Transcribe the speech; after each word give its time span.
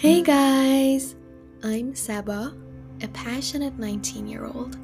Hey 0.00 0.22
guys! 0.22 1.16
I'm 1.64 1.92
Saba, 1.92 2.54
a 3.02 3.08
passionate 3.08 3.80
19 3.80 4.28
year 4.28 4.44
old. 4.44 4.78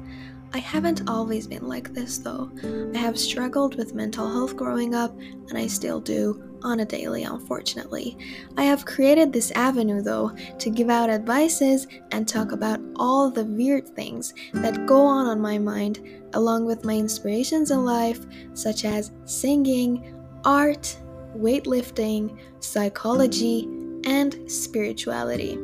I 0.53 0.57
haven't 0.57 1.09
always 1.09 1.47
been 1.47 1.69
like 1.69 1.93
this 1.93 2.17
though. 2.17 2.51
I 2.93 2.97
have 2.97 3.17
struggled 3.17 3.75
with 3.75 3.93
mental 3.93 4.29
health 4.29 4.57
growing 4.57 4.93
up, 4.93 5.17
and 5.17 5.57
I 5.57 5.67
still 5.67 6.01
do 6.01 6.43
on 6.63 6.81
a 6.81 6.85
daily, 6.85 7.23
unfortunately. 7.23 8.17
I 8.57 8.63
have 8.65 8.83
created 8.83 9.31
this 9.31 9.51
avenue 9.51 10.01
though 10.01 10.35
to 10.59 10.69
give 10.69 10.89
out 10.89 11.09
advices 11.09 11.87
and 12.11 12.27
talk 12.27 12.51
about 12.51 12.81
all 12.97 13.31
the 13.31 13.45
weird 13.45 13.87
things 13.87 14.33
that 14.51 14.85
go 14.85 15.05
on 15.05 15.27
on 15.27 15.39
my 15.39 15.57
mind, 15.57 16.01
along 16.33 16.65
with 16.65 16.83
my 16.83 16.97
inspirations 16.97 17.71
in 17.71 17.85
life, 17.85 18.25
such 18.53 18.83
as 18.83 19.13
singing, 19.23 20.13
art, 20.43 20.99
weightlifting, 21.37 22.37
psychology, 22.59 23.69
and 24.05 24.49
spirituality. 24.49 25.57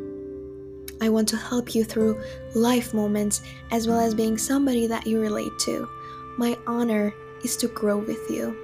I 1.02 1.10
want 1.10 1.28
to 1.30 1.38
help 1.38 1.74
you 1.74 1.84
through 1.84 2.22
life 2.54 2.94
moments 2.94 3.42
as 3.72 3.88
well 3.88 4.00
as 4.00 4.14
being 4.14 4.38
somebody 4.38 4.86
that 4.88 5.08
you 5.08 5.20
relate 5.20 5.58
to. 5.62 5.90
My 6.38 6.56
honor 6.68 7.14
is 7.44 7.58
to 7.58 7.68
grow 7.68 7.98
with 7.98 8.30
you. 8.30 8.56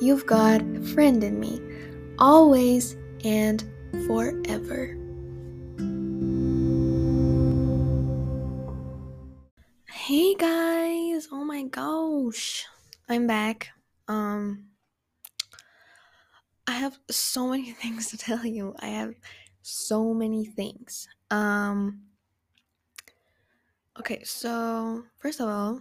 You've 0.00 0.26
got 0.26 0.60
a 0.60 0.80
friend 0.94 1.22
in 1.22 1.38
me, 1.38 1.60
always 2.18 2.96
and 3.24 3.62
forever. 4.06 4.98
Hey 9.88 10.34
guys, 10.34 11.28
oh 11.30 11.44
my 11.44 11.62
gosh. 11.62 12.66
I'm 13.08 13.26
back. 13.26 13.70
Um 14.08 14.73
I 16.66 16.72
have 16.72 16.98
so 17.10 17.48
many 17.48 17.72
things 17.82 18.10
to 18.10 18.16
tell 18.16 18.44
you. 18.44 18.74
I 18.80 18.88
have 18.88 19.14
so 19.62 20.14
many 20.14 20.44
things. 20.46 21.08
Um 21.30 22.02
Okay, 23.98 24.24
so 24.24 25.04
first 25.18 25.38
of 25.38 25.48
all, 25.48 25.80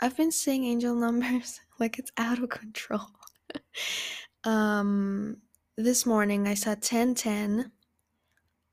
I've 0.00 0.16
been 0.16 0.32
seeing 0.32 0.64
angel 0.64 0.94
numbers 1.06 1.60
like 1.78 1.98
it's 1.98 2.12
out 2.16 2.42
of 2.42 2.48
control. 2.48 3.08
um 4.44 5.36
this 5.76 6.06
morning 6.06 6.46
I 6.46 6.54
saw 6.54 6.70
1010. 6.70 7.72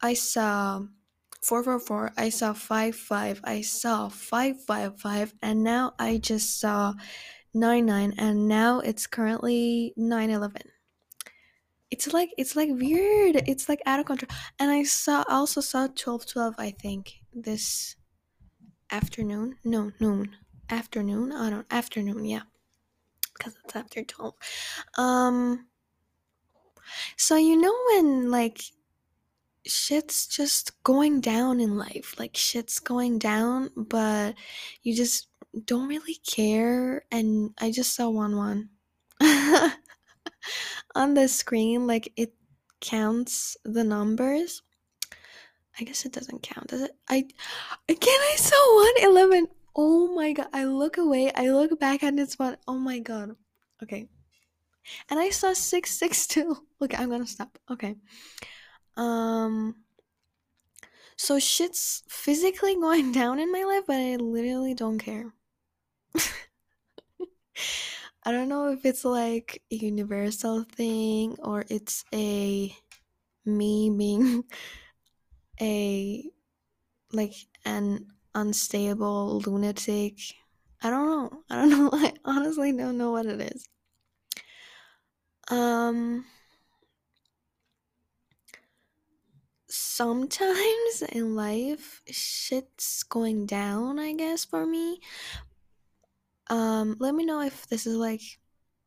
I 0.01 0.13
saw 0.13 0.83
444, 1.41 2.11
I 2.17 2.29
saw 2.29 2.53
55, 2.53 3.41
I 3.43 3.61
saw 3.61 4.09
555 4.09 5.33
and 5.41 5.63
now 5.63 5.93
I 5.97 6.17
just 6.17 6.59
saw 6.59 6.93
99 7.53 8.13
and 8.17 8.47
now 8.47 8.79
it's 8.79 9.07
currently 9.07 9.93
911 9.97 10.61
it's 11.89 12.13
like 12.13 12.33
it's 12.37 12.55
like 12.55 12.69
weird 12.71 13.35
it's 13.47 13.69
like 13.69 13.81
out 13.85 13.99
of 13.99 14.05
control 14.05 14.29
and 14.59 14.69
i 14.69 14.83
saw 14.83 15.23
also 15.29 15.61
saw 15.61 15.87
12 15.87 16.25
12 16.25 16.55
i 16.57 16.71
think 16.71 17.21
this 17.33 17.95
afternoon 18.91 19.55
no 19.63 19.91
noon 19.99 20.35
afternoon 20.69 21.31
i 21.31 21.49
don't 21.49 21.67
afternoon 21.71 22.25
yeah 22.25 22.41
because 23.33 23.57
it's 23.63 23.75
after 23.75 24.03
12 24.03 24.33
um 24.97 25.67
so 27.15 27.35
you 27.35 27.59
know 27.59 27.73
when 27.91 28.29
like 28.31 28.61
shit's 29.65 30.27
just 30.27 30.81
going 30.83 31.19
down 31.19 31.59
in 31.59 31.77
life 31.77 32.15
like 32.17 32.35
shit's 32.35 32.79
going 32.79 33.19
down 33.19 33.69
but 33.75 34.33
you 34.83 34.95
just 34.95 35.27
don't 35.65 35.87
really 35.89 36.15
care 36.25 37.03
and 37.11 37.51
i 37.59 37.69
just 37.71 37.93
saw 37.95 38.09
one 38.09 38.37
one 38.37 38.69
on 40.97 41.13
the 41.13 41.27
screen 41.27 41.85
like 41.87 42.11
it 42.17 42.33
counts 42.81 43.55
the 43.63 43.83
numbers. 43.83 44.63
I 45.79 45.83
guess 45.83 46.05
it 46.05 46.11
doesn't 46.11 46.41
count 46.41 46.67
does 46.67 46.81
it? 46.81 46.91
I 47.07 47.27
again 47.87 48.19
i 48.31 48.35
saw 48.35 48.75
111 49.05 49.47
oh 49.75 50.15
my 50.15 50.33
god 50.33 50.47
i 50.51 50.63
look 50.65 50.97
away 50.97 51.31
i 51.35 51.51
look 51.51 51.79
back 51.79 52.01
and 52.01 52.19
it's 52.19 52.39
one 52.39 52.57
oh 52.67 52.79
my 52.79 52.97
god. 52.99 53.35
Okay. 53.83 54.07
And 55.09 55.19
i 55.19 55.29
saw 55.29 55.53
662 55.53 56.57
okay 56.81 56.97
i'm 56.97 57.09
gonna 57.09 57.27
stop. 57.27 57.59
Okay. 57.69 57.95
Um 58.95 59.75
so 61.15 61.37
shit's 61.37 62.03
physically 62.09 62.73
going 62.73 63.11
down 63.21 63.39
in 63.39 63.51
my 63.51 63.63
life 63.63 63.83
but 63.85 63.97
i 63.97 64.15
literally 64.15 64.73
don't 64.73 64.97
care 64.97 65.33
I 68.27 68.31
don't 68.33 68.49
know 68.49 68.67
if 68.73 68.85
it's 68.85 69.05
like 69.05 69.63
a 69.71 69.75
universal 69.75 70.63
thing 70.63 71.37
or 71.39 71.63
it's 71.69 72.03
a 72.13 72.75
me 73.45 73.89
being 73.89 74.43
a 75.61 76.23
like 77.13 77.33
an 77.65 78.07
unstable 78.35 79.39
lunatic. 79.41 80.19
I 80.83 80.89
don't 80.89 81.07
know. 81.07 81.43
I 81.49 81.55
don't 81.55 81.69
know. 81.71 81.89
I 81.93 82.13
honestly 82.25 82.73
don't 82.73 82.97
know 82.97 83.11
what 83.11 83.27
it 83.27 83.41
is. 83.41 83.67
Um 85.49 86.25
sometimes 89.69 91.01
in 91.11 91.35
life 91.35 92.01
shit's 92.09 93.03
going 93.03 93.45
down, 93.45 93.99
I 93.99 94.13
guess 94.13 94.45
for 94.45 94.65
me, 94.65 94.99
um, 96.49 96.95
let 96.99 97.15
me 97.15 97.25
know 97.25 97.41
if 97.41 97.67
this 97.67 97.85
is 97.85 97.95
like 97.95 98.21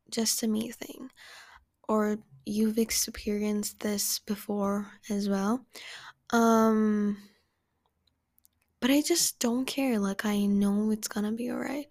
just 0.09 0.43
a 0.43 0.47
me 0.47 0.71
thing 0.71 1.09
or 1.87 2.17
you've 2.45 2.77
experienced 2.77 3.79
this 3.79 4.19
before 4.19 4.87
as 5.09 5.29
well. 5.29 5.65
Um, 6.31 7.17
but 8.79 8.89
I 8.89 9.01
just 9.01 9.39
don't 9.39 9.65
care. 9.65 9.99
Like, 9.99 10.25
I 10.25 10.45
know 10.45 10.91
it's 10.91 11.07
gonna 11.07 11.31
be 11.31 11.51
alright. 11.51 11.87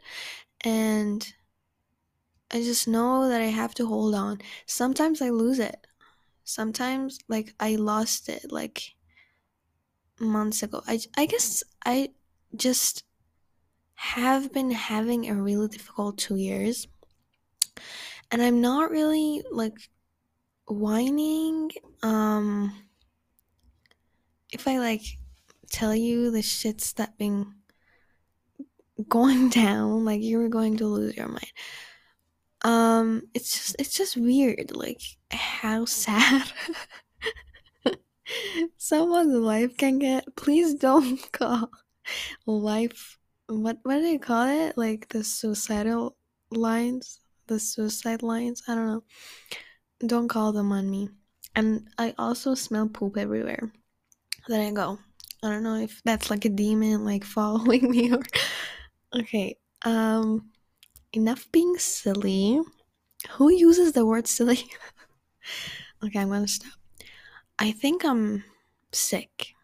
And 0.63 1.33
I 2.51 2.63
just 2.63 2.89
know 2.89 3.29
that 3.29 3.41
I 3.41 3.47
have 3.47 3.75
to 3.75 3.87
hold 3.87 4.15
on. 4.15 4.41
Sometimes 4.67 5.23
I 5.23 5.31
lose 5.31 5.61
it. 5.61 5.87
Sometimes, 6.45 7.19
like, 7.29 7.55
I 7.61 7.77
lost 7.77 8.29
it, 8.29 8.51
like, 8.51 8.95
months 10.19 10.63
ago. 10.63 10.83
I, 10.87 11.01
I 11.17 11.27
guess 11.27 11.63
I 11.85 12.11
just 12.57 13.05
have 14.01 14.51
been 14.51 14.71
having 14.71 15.29
a 15.29 15.35
really 15.35 15.69
difficult 15.69 16.17
two 16.17 16.37
years. 16.37 16.89
And 18.33 18.41
I'm 18.41 18.63
not 18.63 18.91
really 18.91 19.43
like 19.53 19.77
whining. 20.67 21.71
Um, 22.03 22.73
if 24.51 24.67
I 24.67 24.79
like 24.79 25.03
tell 25.71 25.95
you 25.95 26.31
the 26.31 26.39
shits 26.39 26.95
that 26.95 27.19
been 27.19 27.53
going 29.07 29.49
down, 29.51 30.07
like 30.07 30.23
you're 30.23 30.49
going 30.49 30.79
to 30.79 30.87
lose 30.87 31.15
your 31.15 31.29
mind. 31.29 31.53
Um, 32.63 33.23
it's 33.35 33.53
just 33.53 33.77
it's 33.79 33.95
just 33.95 34.17
weird, 34.17 34.75
like 34.75 35.03
how 35.31 35.85
sad 35.85 36.51
someone's 38.79 39.35
life 39.35 39.77
can 39.77 39.99
get. 39.99 40.25
Please 40.37 40.73
don't 40.73 41.21
call 41.33 41.69
life 42.47 43.20
what 43.51 43.79
what 43.83 43.97
do 43.97 44.03
they 44.03 44.19
call 44.19 44.47
it? 44.47 44.79
Like 44.79 45.09
the 45.09 45.25
suicidal 45.25 46.17
lines, 46.51 47.21
the 47.47 47.59
suicide 47.59 48.23
lines. 48.23 48.63
I 48.69 48.75
don't 48.75 48.87
know. 48.87 49.03
Don't 50.07 50.29
call 50.29 50.53
them 50.53 50.73
on 50.73 50.91
me. 50.91 51.09
And 51.57 51.89
I 51.99 52.15
also 52.17 52.55
smell 52.55 52.89
poop 52.89 53.17
everywhere 53.17 53.73
that 54.49 54.61
I 54.61 54.71
go. 54.71 54.99
I 55.43 55.49
don't 55.49 55.63
know 55.63 55.77
if 55.77 56.01
that's 56.05 56.31
like 56.31 56.45
a 56.45 56.49
demon 56.49 57.05
like 57.05 57.25
following 57.37 57.91
me 57.91 58.13
or 58.13 58.23
okay. 59.21 59.57
Um 59.85 60.51
enough 61.13 61.51
being 61.53 61.77
silly. 61.79 62.61
Who 63.33 63.51
uses 63.51 63.93
the 63.93 64.07
word 64.07 64.27
silly? 64.27 64.65
okay, 66.05 66.21
I'm 66.21 66.31
gonna 66.31 66.49
stop. 66.49 66.73
I 67.59 67.73
think 67.73 68.05
I'm 68.05 68.45
sick. 68.93 69.55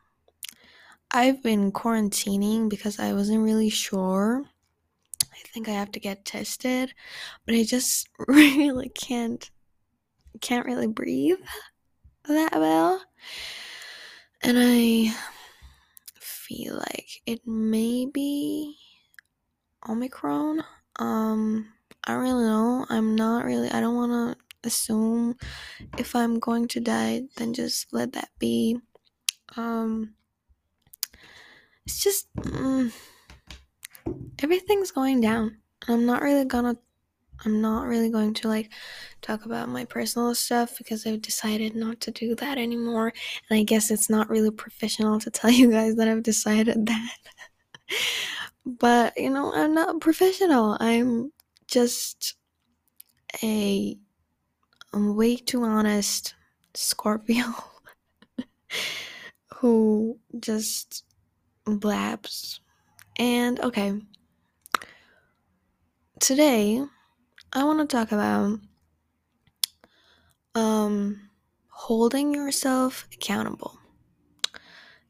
I've 1.11 1.43
been 1.43 1.73
quarantining 1.73 2.69
because 2.69 2.99
I 2.99 3.12
wasn't 3.12 3.44
really 3.44 3.70
sure. 3.70 4.44
I 5.23 5.49
think 5.49 5.69
I 5.69 5.73
have 5.73 5.93
to 5.93 6.00
get 6.00 6.25
tested, 6.25 6.93
but 7.44 7.55
I 7.55 7.62
just 7.62 8.08
really 8.29 8.88
can't 8.88 9.50
can't 10.41 10.67
really 10.67 10.88
breathe 10.88 11.38
that 12.29 12.53
well. 12.53 13.03
And 14.43 14.58
I 14.61 15.14
feel 16.20 16.75
like 16.76 17.23
it 17.25 17.47
may 17.47 18.06
be 18.06 18.76
Omicron. 19.88 20.62
Um 20.99 21.73
I 22.05 22.12
don't 22.12 22.23
really 22.23 22.44
know. 22.44 22.87
I'm 22.88 23.14
not 23.17 23.44
really 23.44 23.70
I 23.70 23.81
don't 23.81 23.97
want 23.97 24.12
to 24.12 24.69
assume 24.69 25.37
if 25.99 26.14
I'm 26.14 26.38
going 26.38 26.69
to 26.69 26.81
die, 26.81 27.23
then 27.37 27.55
just 27.55 27.93
let 27.93 28.12
that 28.12 28.31
be. 28.38 28.79
Um 29.56 30.14
it's 31.86 32.02
just 32.02 32.34
mm, 32.36 32.92
everything's 34.40 34.90
going 34.90 35.20
down. 35.20 35.58
I'm 35.88 36.04
not 36.04 36.22
really 36.22 36.44
gonna 36.44 36.76
I'm 37.44 37.60
not 37.60 37.86
really 37.86 38.10
going 38.10 38.34
to 38.34 38.48
like 38.48 38.72
talk 39.20 39.44
about 39.44 39.68
my 39.68 39.84
personal 39.84 40.34
stuff 40.34 40.78
because 40.78 41.06
I've 41.06 41.22
decided 41.22 41.76
not 41.76 42.00
to 42.02 42.10
do 42.10 42.34
that 42.36 42.58
anymore. 42.58 43.12
And 43.50 43.58
I 43.58 43.62
guess 43.62 43.90
it's 43.90 44.08
not 44.08 44.30
really 44.30 44.50
professional 44.50 45.18
to 45.20 45.30
tell 45.30 45.50
you 45.60 45.70
guys 45.70 45.96
that 45.96 46.08
I've 46.08 46.22
decided 46.22 46.86
that. 46.86 47.16
but, 48.66 49.12
you 49.16 49.30
know, 49.30 49.52
I'm 49.54 49.74
not 49.74 50.00
professional. 50.00 50.76
I'm 50.80 51.32
just 51.66 52.34
a 53.42 53.98
I'm 54.92 55.14
way 55.14 55.36
too 55.36 55.62
honest 55.62 56.34
Scorpio 56.74 57.44
who 59.56 60.18
just 60.40 61.06
blabs. 61.66 62.60
And 63.18 63.60
okay, 63.60 64.00
today 66.20 66.84
I 67.52 67.64
want 67.64 67.80
to 67.88 67.96
talk 67.96 68.12
about 68.12 68.60
um 70.54 71.30
holding 71.68 72.34
yourself 72.34 73.06
accountable. 73.12 73.78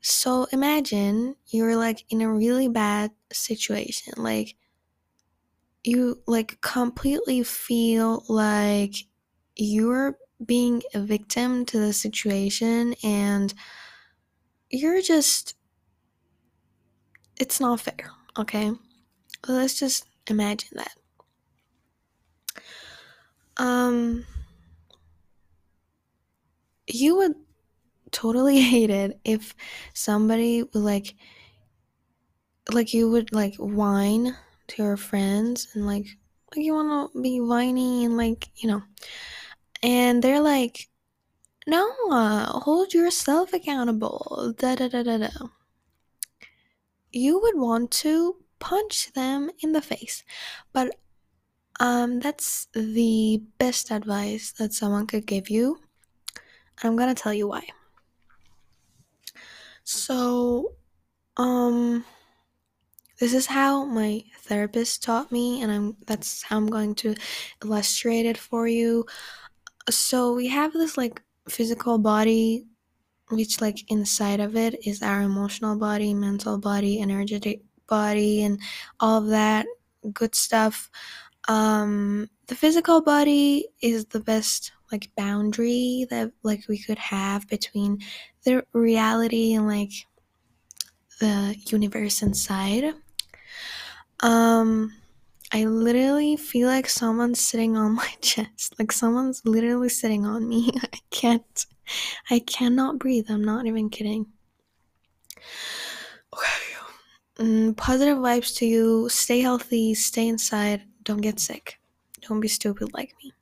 So 0.01 0.47
imagine 0.53 1.37
you're 1.49 1.77
like 1.77 2.05
in 2.11 2.21
a 2.21 2.33
really 2.33 2.69
bad 2.69 3.11
situation, 3.33 4.15
like 4.17 4.57
you 5.85 6.23
like 6.27 6.61
completely 6.61 7.43
feel 7.43 8.25
like 8.29 8.95
you're 9.57 10.19
being 10.45 10.83
a 10.95 11.01
victim 11.01 11.65
to 11.67 11.79
the 11.79 11.93
situation 11.93 12.95
and 13.03 13.55
you're 14.71 15.01
just 15.01 15.55
it's 17.39 17.61
not 17.61 17.81
fair, 17.81 18.11
okay? 18.39 18.73
Let's 19.47 19.79
just 19.79 20.07
imagine 20.29 20.71
that. 20.75 20.95
Um 23.57 24.27
you 26.87 27.17
would 27.17 27.35
totally 28.11 28.61
hate 28.73 28.91
it 28.91 29.19
if 29.25 29.55
somebody 29.95 30.63
would 30.63 30.75
like 30.75 31.15
like 32.73 32.93
you 32.93 33.11
would 33.11 33.33
like 33.33 33.55
whine 33.57 34.37
to 34.69 34.83
your 34.83 34.97
friends 34.97 35.69
and 35.75 35.87
like 35.87 36.07
like 36.55 36.65
you 36.65 36.75
want 36.75 37.13
to 37.13 37.23
be 37.23 37.41
whiny 37.41 38.05
and 38.05 38.17
like 38.17 38.49
you 38.57 38.69
know 38.69 38.83
and 39.83 40.23
they're 40.23 40.41
like 40.41 40.89
no 41.67 41.89
uh, 42.11 42.47
hold 42.61 42.93
yourself 42.93 43.53
accountable 43.53 44.55
da 44.59 44.75
da 44.75 44.89
da 44.89 45.03
da 45.03 45.19
da 45.19 45.29
you 47.17 47.41
would 47.41 47.57
want 47.57 47.91
to 47.91 48.37
punch 48.59 49.13
them 49.13 49.51
in 49.61 49.73
the 49.73 49.83
face. 49.83 50.25
But 50.73 50.95
um 51.81 52.21
that's 52.21 52.69
the 52.73 53.43
best 53.59 53.91
advice 53.91 54.53
that 54.53 54.73
someone 54.73 55.07
could 55.07 55.27
give 55.27 55.51
you. 55.51 55.79
I'm 56.83 56.97
gonna 56.97 57.15
tell 57.15 57.35
you 57.35 57.49
why. 57.49 57.67
So 59.85 60.75
um 61.37 62.05
this 63.19 63.33
is 63.33 63.47
how 63.47 63.85
my 63.85 64.23
therapist 64.41 65.03
taught 65.03 65.33
me 65.33 65.63
and 65.63 65.73
i'm 65.73 65.97
that's 66.07 66.43
how 66.43 66.57
i'm 66.57 66.67
going 66.67 66.95
to 66.95 67.15
illustrate 67.65 68.27
it 68.27 68.39
for 68.39 68.67
you. 68.69 69.05
So 69.91 70.35
we 70.35 70.49
have 70.49 70.73
this 70.73 70.97
like 70.97 71.23
physical 71.49 71.99
body 71.99 72.67
which 73.31 73.61
like 73.61 73.91
inside 73.91 74.41
of 74.41 74.57
it 74.57 74.87
is 74.87 75.03
our 75.03 75.23
emotional 75.23 75.77
body 75.77 76.15
mental 76.15 76.59
body 76.59 77.01
energetic 77.01 77.61
body 77.87 78.45
and 78.45 78.61
all 79.01 79.19
of 79.23 79.29
that 79.29 79.67
good 80.13 80.35
stuff 80.35 80.91
um 81.49 82.29
the 82.47 82.55
physical 82.55 83.01
body 83.01 83.67
is 83.83 84.05
the 84.07 84.21
best 84.21 84.73
like 84.93 85.11
boundary 85.17 86.07
that 86.11 86.31
like 86.43 86.63
we 86.69 86.79
could 86.79 86.99
have 86.99 87.47
between 87.49 87.99
the 88.45 88.65
reality 88.73 89.55
and 89.55 89.67
like 89.67 89.93
the 91.21 91.57
universe 91.69 92.23
inside 92.23 92.95
um 94.21 94.93
I 95.53 95.65
literally 95.65 96.37
feel 96.37 96.67
like 96.69 96.89
someone's 96.89 97.41
sitting 97.41 97.77
on 97.77 97.95
my 97.95 98.09
chest. 98.21 98.75
Like 98.79 98.91
someone's 98.91 99.43
literally 99.45 99.89
sitting 99.89 100.27
on 100.27 100.49
me. 100.49 100.73
I 100.93 100.99
can't. 101.11 101.67
I 102.31 102.41
cannot 102.41 102.99
breathe. 102.99 103.27
I'm 103.29 103.45
not 103.45 103.67
even 103.67 103.91
kidding. 103.91 104.27
Okay. 106.33 106.67
Mm, 107.39 107.77
positive 107.77 108.19
vibes 108.19 108.57
to 108.57 108.67
you. 108.67 109.09
Stay 109.09 109.41
healthy. 109.41 109.95
Stay 109.95 110.29
inside. 110.29 110.83
Don't 111.03 111.21
get 111.21 111.39
sick. 111.39 111.79
Don't 112.23 112.41
be 112.41 112.49
stupid 112.49 112.93
like 112.95 113.15
me. 113.23 113.33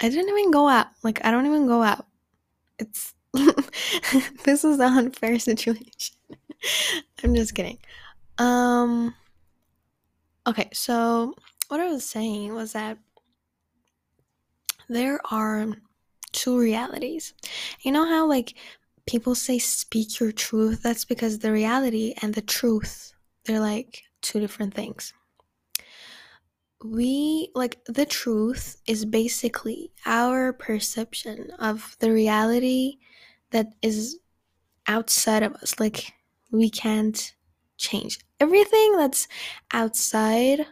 I 0.00 0.08
didn't 0.08 0.28
even 0.28 0.50
go 0.50 0.68
out. 0.68 0.88
Like, 1.02 1.24
I 1.24 1.30
don't 1.30 1.46
even 1.46 1.66
go 1.66 1.82
out. 1.82 2.06
It's. 2.78 3.14
this 4.44 4.64
is 4.64 4.78
an 4.80 4.98
unfair 4.98 5.38
situation. 5.50 6.16
I'm 7.22 7.34
just 7.34 7.54
kidding. 7.54 7.78
Um. 8.38 9.14
Okay, 10.46 10.68
so 10.72 11.34
what 11.68 11.80
I 11.80 11.90
was 11.90 12.08
saying 12.08 12.54
was 12.54 12.72
that 12.72 12.98
there 14.88 15.20
are 15.30 15.66
two 16.38 16.56
realities. 16.56 17.34
You 17.80 17.90
know 17.90 18.06
how, 18.06 18.26
like, 18.28 18.54
people 19.06 19.34
say 19.34 19.58
speak 19.58 20.20
your 20.20 20.30
truth? 20.30 20.82
That's 20.82 21.04
because 21.04 21.40
the 21.40 21.50
reality 21.50 22.14
and 22.22 22.32
the 22.32 22.42
truth, 22.42 23.12
they're 23.44 23.60
like 23.60 24.02
two 24.22 24.38
different 24.38 24.72
things. 24.72 25.12
We, 26.84 27.50
like, 27.56 27.84
the 27.86 28.06
truth 28.06 28.76
is 28.86 29.04
basically 29.04 29.90
our 30.06 30.52
perception 30.52 31.50
of 31.58 31.96
the 31.98 32.12
reality 32.12 32.98
that 33.50 33.72
is 33.82 34.20
outside 34.86 35.42
of 35.42 35.54
us. 35.56 35.80
Like, 35.80 36.12
we 36.52 36.70
can't 36.70 37.34
change 37.78 38.20
everything 38.38 38.96
that's 38.96 39.26
outside 39.72 40.66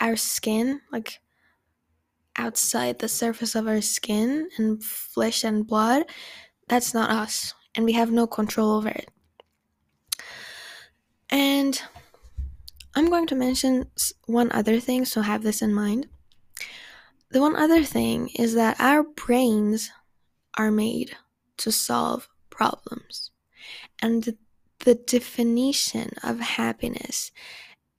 our 0.00 0.16
skin, 0.16 0.80
like 0.92 1.21
outside 2.36 2.98
the 2.98 3.08
surface 3.08 3.54
of 3.54 3.66
our 3.66 3.80
skin 3.80 4.48
and 4.58 4.82
flesh 4.82 5.44
and 5.44 5.66
blood, 5.66 6.04
that's 6.68 6.94
not 6.94 7.10
us. 7.10 7.54
And 7.74 7.84
we 7.84 7.92
have 7.92 8.10
no 8.10 8.26
control 8.26 8.76
over 8.76 8.88
it. 8.88 9.08
And 11.30 11.80
I'm 12.94 13.08
going 13.08 13.26
to 13.28 13.34
mention 13.34 13.86
one 14.26 14.52
other 14.52 14.78
thing, 14.78 15.04
so 15.04 15.22
have 15.22 15.42
this 15.42 15.62
in 15.62 15.72
mind. 15.72 16.08
The 17.30 17.40
one 17.40 17.56
other 17.56 17.82
thing 17.82 18.28
is 18.38 18.54
that 18.54 18.78
our 18.78 19.02
brains 19.02 19.90
are 20.58 20.70
made 20.70 21.16
to 21.58 21.72
solve 21.72 22.28
problems. 22.50 23.30
And 24.00 24.22
the, 24.22 24.36
definition 25.06 26.10
of 26.24 26.40
happiness 26.40 27.30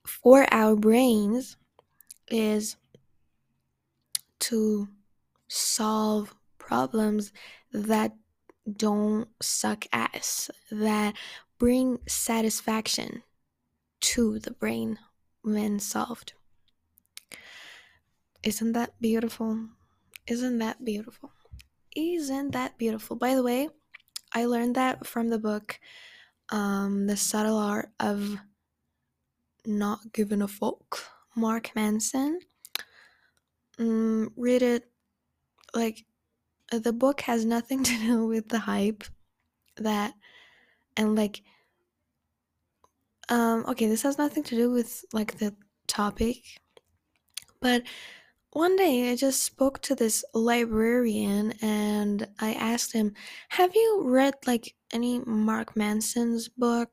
for 0.05 0.45
our 0.51 0.75
brains 0.75 1.55
is 2.27 2.75
to 4.49 4.87
solve 5.47 6.35
problems 6.57 7.31
that 7.71 8.13
don't 8.77 9.27
suck 9.41 9.85
ass, 9.91 10.49
that 10.71 11.15
bring 11.57 11.99
satisfaction 12.07 13.23
to 14.01 14.39
the 14.39 14.51
brain 14.51 14.99
when 15.43 15.79
solved. 15.79 16.33
Isn't 18.43 18.73
that 18.73 18.99
beautiful? 18.99 19.69
Isn't 20.27 20.57
that 20.59 20.83
beautiful? 20.83 21.31
Isn't 21.95 22.51
that 22.51 22.77
beautiful? 22.77 23.15
By 23.15 23.35
the 23.35 23.43
way, 23.43 23.69
I 24.33 24.45
learned 24.45 24.75
that 24.75 25.05
from 25.05 25.29
the 25.29 25.39
book 25.39 25.79
um, 26.49 27.07
The 27.07 27.15
Subtle 27.15 27.57
Art 27.57 27.89
of 27.99 28.37
Not 29.65 29.99
Giving 30.11 30.41
a 30.41 30.47
Fuck 30.47 30.99
Mark 31.35 31.71
Manson. 31.75 32.39
Mm, 33.79 34.31
read 34.37 34.61
it. 34.61 34.89
Like, 35.73 36.05
uh, 36.71 36.79
the 36.79 36.93
book 36.93 37.21
has 37.21 37.45
nothing 37.45 37.83
to 37.89 37.97
do 37.99 38.27
with 38.27 38.49
the 38.49 38.59
hype 38.59 39.03
that, 39.77 40.13
and 40.97 41.15
like, 41.15 41.41
um, 43.29 43.65
okay, 43.67 43.87
this 43.87 44.03
has 44.03 44.17
nothing 44.17 44.43
to 44.43 44.55
do 44.55 44.71
with 44.71 45.03
like 45.13 45.39
the 45.39 45.55
topic, 45.87 46.37
but 47.61 47.83
one 48.51 48.75
day 48.75 49.11
I 49.11 49.15
just 49.15 49.41
spoke 49.41 49.81
to 49.83 49.95
this 49.95 50.23
librarian 50.33 51.53
and 51.61 52.27
I 52.39 52.53
asked 52.53 52.93
him, 52.93 53.13
Have 53.49 53.75
you 53.75 54.03
read 54.05 54.35
like 54.45 54.75
any 54.91 55.19
Mark 55.25 55.75
Manson's 55.75 56.49
book? 56.49 56.91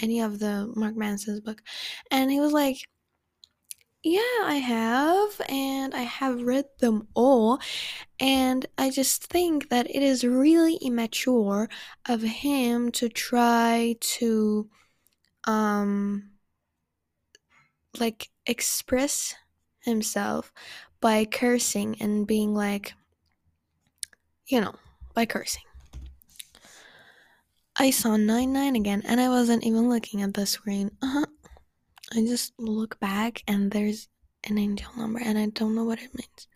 Any 0.00 0.20
of 0.20 0.40
the 0.40 0.72
Mark 0.74 0.96
Manson's 0.96 1.40
book? 1.40 1.62
And 2.10 2.32
he 2.32 2.40
was 2.40 2.52
like, 2.52 2.78
yeah, 4.02 4.40
I 4.42 4.56
have, 4.56 5.40
and 5.48 5.94
I 5.94 6.02
have 6.02 6.42
read 6.42 6.66
them 6.78 7.08
all, 7.14 7.60
and 8.18 8.64
I 8.78 8.90
just 8.90 9.24
think 9.24 9.68
that 9.70 9.88
it 9.90 10.02
is 10.02 10.24
really 10.24 10.76
immature 10.76 11.68
of 12.08 12.22
him 12.22 12.92
to 12.92 13.08
try 13.08 13.96
to, 14.00 14.70
um, 15.44 16.30
like 17.98 18.30
express 18.46 19.34
himself 19.80 20.52
by 21.00 21.24
cursing 21.24 21.96
and 22.00 22.26
being 22.26 22.54
like, 22.54 22.94
you 24.46 24.60
know, 24.60 24.74
by 25.14 25.26
cursing. 25.26 25.62
I 27.76 27.90
saw 27.90 28.16
99 28.16 28.76
again 28.76 29.02
and 29.06 29.20
I 29.20 29.28
wasn't 29.28 29.64
even 29.64 29.88
looking 29.88 30.22
at 30.22 30.34
the 30.34 30.44
screen. 30.46 30.90
Uh-huh. 31.02 31.26
I 32.12 32.22
just 32.22 32.52
look 32.58 32.98
back 32.98 33.42
and 33.46 33.70
there's 33.70 34.08
an 34.48 34.58
angel 34.58 34.90
number 34.96 35.20
and 35.22 35.38
I 35.38 35.46
don't 35.46 35.74
know 35.74 35.84
what 35.84 36.00
it 36.00 36.14
means. 36.14 36.48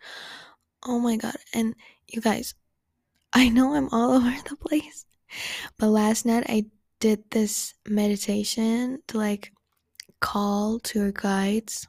Oh 0.84 0.98
my 0.98 1.16
god. 1.16 1.36
And 1.52 1.74
you 2.08 2.20
guys, 2.20 2.54
I 3.32 3.48
know 3.48 3.74
I'm 3.74 3.88
all 3.90 4.12
over 4.16 4.34
the 4.48 4.56
place, 4.56 5.06
but 5.78 5.88
last 5.88 6.26
night 6.26 6.44
I 6.48 6.66
did 7.00 7.30
this 7.30 7.74
meditation 7.86 9.02
to 9.08 9.18
like 9.18 9.52
call 10.20 10.80
tour 10.80 11.12
guides 11.12 11.86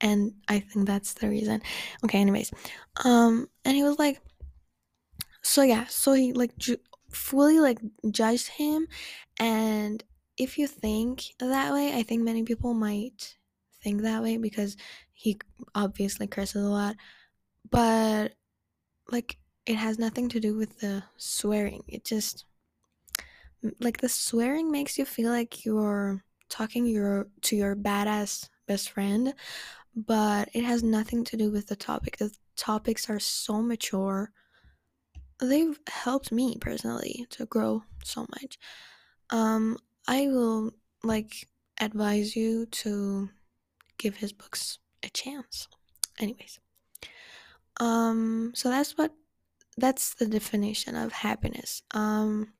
and 0.00 0.32
I 0.48 0.60
think 0.60 0.86
that's 0.86 1.14
the 1.14 1.28
reason. 1.28 1.60
Okay, 2.04 2.20
anyways. 2.20 2.52
Um 3.04 3.48
and 3.64 3.76
he 3.76 3.82
was 3.82 3.98
like 3.98 4.20
so 5.42 5.62
yeah, 5.62 5.86
so 5.86 6.12
he 6.12 6.32
like 6.32 6.56
ju- 6.56 6.78
fully 7.10 7.60
like 7.60 7.80
judged 8.10 8.48
him 8.48 8.86
and 9.38 10.02
if 10.40 10.56
you 10.56 10.66
think 10.66 11.34
that 11.38 11.70
way, 11.70 11.94
I 11.94 12.02
think 12.02 12.22
many 12.22 12.44
people 12.44 12.72
might 12.72 13.36
think 13.82 14.00
that 14.00 14.22
way 14.22 14.38
because 14.38 14.74
he 15.12 15.38
obviously 15.74 16.26
curses 16.26 16.64
a 16.64 16.68
lot. 16.68 16.96
But 17.70 18.32
like 19.12 19.36
it 19.66 19.76
has 19.76 19.98
nothing 19.98 20.30
to 20.30 20.40
do 20.40 20.56
with 20.56 20.80
the 20.80 21.04
swearing. 21.18 21.84
It 21.86 22.06
just 22.06 22.46
like 23.80 23.98
the 23.98 24.08
swearing 24.08 24.70
makes 24.70 24.96
you 24.96 25.04
feel 25.04 25.30
like 25.30 25.66
you're 25.66 26.24
talking 26.48 26.86
your 26.86 27.28
to 27.42 27.54
your 27.54 27.76
badass 27.76 28.48
best 28.66 28.88
friend, 28.88 29.34
but 29.94 30.48
it 30.54 30.64
has 30.64 30.82
nothing 30.82 31.22
to 31.24 31.36
do 31.36 31.50
with 31.50 31.66
the 31.66 31.76
topic. 31.76 32.16
The 32.16 32.34
topics 32.56 33.10
are 33.10 33.20
so 33.20 33.60
mature. 33.60 34.32
They've 35.38 35.78
helped 35.86 36.32
me 36.32 36.56
personally 36.58 37.26
to 37.28 37.44
grow 37.44 37.84
so 38.02 38.22
much. 38.22 38.58
Um 39.28 39.76
I 40.06 40.26
will 40.28 40.72
like 41.02 41.48
advise 41.80 42.36
you 42.36 42.66
to 42.66 43.30
give 43.98 44.16
his 44.16 44.32
books 44.32 44.78
a 45.02 45.08
chance. 45.08 45.68
Anyways. 46.18 46.58
Um 47.78 48.52
so 48.54 48.68
that's 48.70 48.96
what 48.98 49.12
that's 49.76 50.14
the 50.14 50.26
definition 50.26 50.96
of 50.96 51.12
happiness. 51.12 51.82
Um 51.92 52.52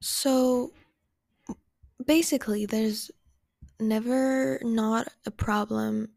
so 0.00 0.72
basically 2.04 2.66
there's 2.66 3.10
never 3.80 4.58
not 4.62 5.08
a 5.26 5.30
problem 5.30 6.08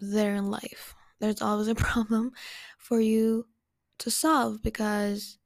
there 0.00 0.34
in 0.34 0.50
life. 0.50 0.94
There's 1.20 1.42
always 1.42 1.68
a 1.68 1.74
problem 1.88 2.32
for 2.78 3.00
you 3.00 3.46
to 3.98 4.10
solve 4.10 4.62
because 4.62 5.38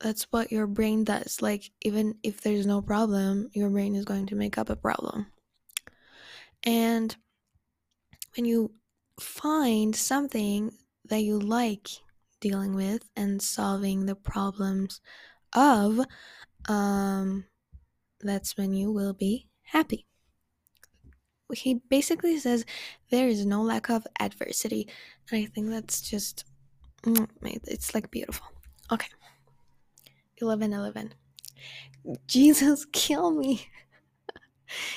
that's 0.00 0.24
what 0.30 0.50
your 0.50 0.66
brain 0.66 1.04
does. 1.04 1.42
Like, 1.42 1.70
even 1.82 2.14
if 2.22 2.40
there's 2.40 2.66
no 2.66 2.80
problem, 2.80 3.50
your 3.52 3.70
brain 3.70 3.94
is 3.94 4.04
going 4.04 4.26
to 4.26 4.34
make 4.34 4.58
up 4.58 4.70
a 4.70 4.76
problem. 4.76 5.26
And 6.64 7.14
when 8.36 8.44
you 8.44 8.72
find 9.18 9.94
something 9.94 10.72
that 11.04 11.20
you 11.20 11.38
like 11.38 11.88
dealing 12.40 12.74
with 12.74 13.02
and 13.16 13.42
solving 13.42 14.06
the 14.06 14.14
problems 14.14 15.00
of, 15.52 16.00
um, 16.68 17.44
that's 18.20 18.56
when 18.56 18.72
you 18.72 18.92
will 18.92 19.12
be 19.12 19.48
happy. 19.62 20.06
He 21.52 21.74
basically 21.88 22.38
says 22.38 22.64
there 23.10 23.26
is 23.26 23.44
no 23.44 23.60
lack 23.62 23.90
of 23.90 24.06
adversity. 24.20 24.88
And 25.30 25.42
I 25.42 25.46
think 25.46 25.70
that's 25.70 26.00
just, 26.00 26.44
mm, 27.02 27.28
it's 27.42 27.94
like 27.94 28.10
beautiful. 28.10 28.46
Okay. 28.92 29.08
11 30.42 30.72
11. 30.72 31.14
Jesus, 32.26 32.84
kill 32.92 33.30
me. 33.30 33.66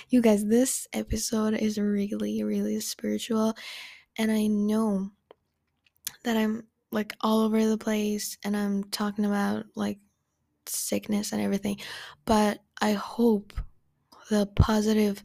you 0.09 0.21
guys, 0.21 0.45
this 0.45 0.88
episode 0.93 1.53
is 1.53 1.77
really, 1.77 2.43
really 2.43 2.79
spiritual. 2.79 3.55
And 4.17 4.31
I 4.31 4.47
know 4.47 5.09
that 6.23 6.38
I'm 6.38 6.63
like 6.91 7.13
all 7.21 7.41
over 7.41 7.65
the 7.65 7.77
place 7.77 8.38
and 8.43 8.55
I'm 8.55 8.83
talking 8.85 9.25
about 9.25 9.65
like 9.75 10.00
sickness 10.67 11.31
and 11.31 11.41
everything. 11.41 11.77
But 12.25 12.59
I 12.81 12.93
hope 12.93 13.53
the 14.29 14.45
positive 14.45 15.23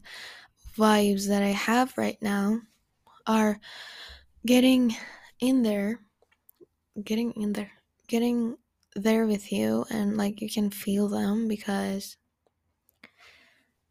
vibes 0.77 1.27
that 1.27 1.43
I 1.43 1.49
have 1.49 1.97
right 1.97 2.17
now 2.21 2.59
are 3.27 3.59
getting 4.45 4.95
in 5.39 5.63
there, 5.63 5.99
getting 7.03 7.33
in 7.33 7.53
there, 7.53 7.71
getting 8.07 8.57
there 8.95 9.25
with 9.25 9.51
you 9.51 9.85
and 9.89 10.17
like 10.17 10.41
you 10.41 10.49
can 10.49 10.69
feel 10.69 11.07
them 11.07 11.47
because 11.47 12.17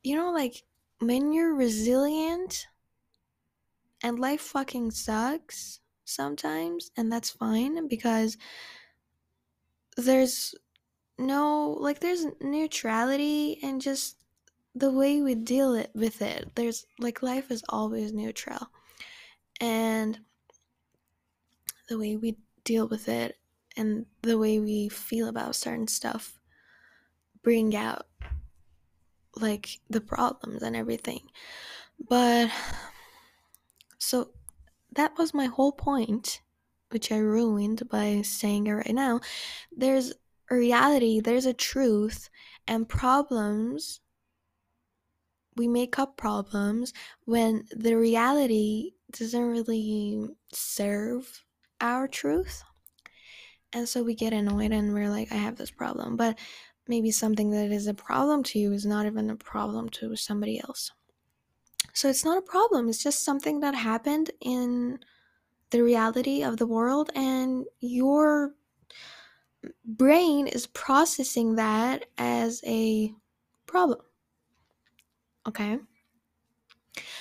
you 0.02 0.17
know 0.17 0.33
like 0.33 0.64
when 1.00 1.33
you're 1.33 1.55
resilient 1.55 2.67
and 4.02 4.19
life 4.19 4.40
fucking 4.40 4.90
sucks 4.90 5.81
sometimes 6.05 6.90
and 6.97 7.12
that's 7.12 7.31
fine 7.31 7.87
because 7.88 8.37
there's 9.97 10.55
no 11.19 11.76
like 11.81 12.00
there's 12.00 12.26
neutrality 12.40 13.59
and 13.62 13.81
just 13.81 14.17
the 14.75 14.90
way 14.93 15.21
we 15.21 15.35
deal 15.35 15.75
it 15.75 15.90
with 15.95 16.23
it. 16.23 16.55
There's 16.55 16.87
like 16.99 17.23
life 17.23 17.50
is 17.50 17.64
always 17.69 18.12
neutral. 18.12 18.69
And 19.61 20.21
the 21.88 21.99
way 21.99 22.17
we 22.17 22.37
deal 22.64 22.87
with 22.87 23.09
it 23.09 23.37
and 23.78 24.06
the 24.23 24.37
way 24.37 24.58
we 24.58 24.88
feel 24.88 25.28
about 25.28 25.54
certain 25.54 25.87
stuff 25.87 26.38
bring 27.42 27.75
out 27.75 28.06
like 29.37 29.80
the 29.88 30.00
problems 30.00 30.62
and 30.62 30.75
everything. 30.75 31.20
But 32.08 32.50
so 33.99 34.30
that 34.97 35.16
was 35.16 35.32
my 35.32 35.47
whole 35.47 35.73
point, 35.73 36.42
which 36.90 37.12
I 37.12 37.18
ruined 37.18 37.88
by 37.88 38.23
saying 38.23 38.66
it 38.66 38.73
right 38.73 38.94
now. 38.94 39.20
There's 39.75 40.12
a 40.50 40.56
reality, 40.56 41.20
there's 41.20 41.47
a 41.47 41.54
truth, 41.54 42.28
and 42.66 42.88
problems. 42.88 44.00
We 45.56 45.68
make 45.68 45.99
up 45.99 46.16
problems 46.16 46.92
when 47.25 47.64
the 47.70 47.97
reality 47.97 48.92
doesn't 49.12 49.50
really 49.50 50.28
serve 50.52 51.44
our 51.80 52.08
truth 52.08 52.62
and 53.72 53.88
so 53.88 54.02
we 54.02 54.14
get 54.14 54.32
annoyed 54.32 54.72
and 54.72 54.92
we're 54.92 55.10
like, 55.10 55.32
I 55.32 55.37
have 55.37 55.56
this 55.56 55.70
problem. 55.70 56.16
But 56.16 56.38
maybe 56.87 57.10
something 57.10 57.50
that 57.50 57.70
is 57.70 57.87
a 57.87 57.94
problem 57.94 58.42
to 58.42 58.58
you 58.58 58.72
is 58.72 58.87
not 58.87 59.06
even 59.06 59.30
a 59.30 59.37
problem 59.37 59.88
to 59.90 60.16
somebody 60.16 60.60
else. 60.60 60.90
So 61.92 62.08
it's 62.08 62.25
not 62.25 62.38
a 62.38 62.42
problem, 62.42 62.88
it's 62.88 63.02
just 63.02 63.25
something 63.25 63.60
that 63.60 63.75
happened 63.75 64.30
in 64.40 65.00
the 65.70 65.82
reality 65.82 66.42
of 66.42 66.56
the 66.56 66.66
world, 66.66 67.10
and 67.14 67.64
your 67.80 68.54
brain 69.84 70.46
is 70.46 70.66
processing 70.68 71.56
that 71.56 72.06
as 72.16 72.62
a 72.64 73.12
problem. 73.66 74.00
Okay? 75.46 75.78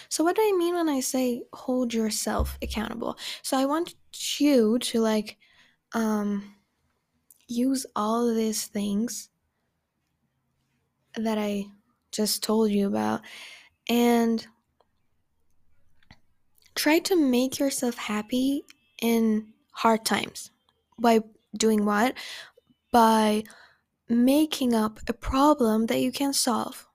So, 0.09 0.23
what 0.23 0.35
do 0.35 0.41
I 0.41 0.55
mean 0.57 0.75
when 0.75 0.89
I 0.89 1.01
say 1.01 1.43
hold 1.53 1.93
yourself 1.93 2.57
accountable? 2.61 3.17
So, 3.41 3.57
I 3.57 3.65
want 3.65 3.95
you 4.39 4.79
to 4.79 4.99
like 5.01 5.37
um, 5.93 6.55
use 7.47 7.85
all 7.95 8.33
these 8.33 8.65
things 8.65 9.29
that 11.15 11.37
I 11.37 11.65
just 12.11 12.43
told 12.43 12.71
you 12.71 12.87
about 12.87 13.21
and 13.89 14.45
try 16.75 16.99
to 16.99 17.15
make 17.15 17.59
yourself 17.59 17.95
happy 17.97 18.63
in 19.01 19.53
hard 19.71 20.05
times. 20.05 20.51
By 20.99 21.21
doing 21.55 21.85
what? 21.85 22.15
By 22.91 23.43
making 24.09 24.73
up 24.73 24.99
a 25.07 25.13
problem 25.13 25.87
that 25.87 25.99
you 25.99 26.11
can 26.11 26.33
solve. 26.33 26.87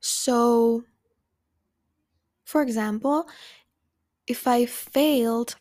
So, 0.00 0.84
for 2.44 2.62
example, 2.62 3.28
if 4.26 4.46
I 4.46 4.66
failed 4.66 5.56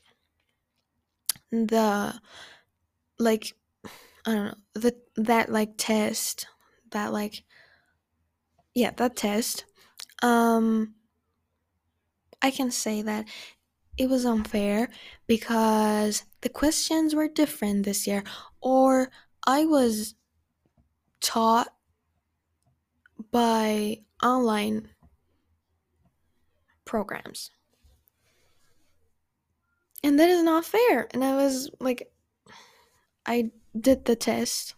the 1.51 2.19
like 3.19 3.55
I 4.25 4.33
don't 4.33 4.45
know 4.45 4.55
the 4.73 4.95
that 5.15 5.51
like 5.51 5.73
test 5.77 6.47
that 6.91 7.13
like 7.13 7.43
yeah 8.73 8.91
that 8.97 9.15
test 9.15 9.65
um 10.21 10.95
I 12.41 12.51
can 12.51 12.69
say 12.71 13.01
that 13.01 13.25
it 13.97 14.09
was 14.09 14.25
unfair 14.25 14.89
because 15.25 16.23
the 16.41 16.49
questions 16.49 17.15
were 17.15 17.27
different 17.27 17.83
this 17.83 18.05
year 18.05 18.23
or 18.61 19.09
I 19.45 19.65
was 19.65 20.13
taught 21.19 21.73
by 23.31 24.01
online 24.21 24.89
programs. 26.85 27.51
And 30.07 30.17
that 30.21 30.29
is 30.29 30.41
not 30.41 30.63
fair. 30.63 31.09
And 31.11 31.21
I 31.21 31.35
was 31.35 31.69
like, 31.81 32.09
I 33.25 33.51
did 33.77 34.05
the 34.05 34.15
test 34.15 34.73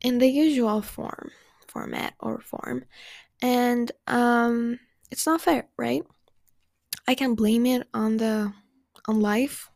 in 0.00 0.18
the 0.18 0.26
usual 0.26 0.82
form, 0.82 1.30
format 1.68 2.14
or 2.18 2.40
form. 2.40 2.84
And 3.40 3.92
um 4.08 4.80
it's 5.12 5.24
not 5.24 5.40
fair, 5.40 5.68
right? 5.78 6.02
I 7.06 7.14
can 7.14 7.36
blame 7.36 7.64
it 7.64 7.86
on 7.94 8.16
the 8.16 8.52
on 9.06 9.20
life, 9.20 9.70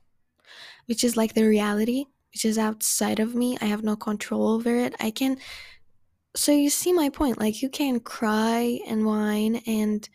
which 0.86 1.04
is 1.04 1.16
like 1.16 1.34
the 1.34 1.46
reality, 1.46 2.06
which 2.32 2.44
is 2.44 2.58
outside 2.58 3.20
of 3.20 3.36
me. 3.36 3.58
I 3.60 3.66
have 3.66 3.84
no 3.84 3.94
control 3.94 4.48
over 4.48 4.74
it. 4.74 4.96
I 4.98 5.12
can 5.12 5.38
so 6.34 6.50
you 6.50 6.68
see 6.68 6.92
my 6.92 7.10
point 7.10 7.38
like 7.38 7.62
you 7.62 7.68
can 7.68 8.00
cry 8.00 8.80
and 8.88 9.06
whine 9.06 9.62
and 9.68 10.08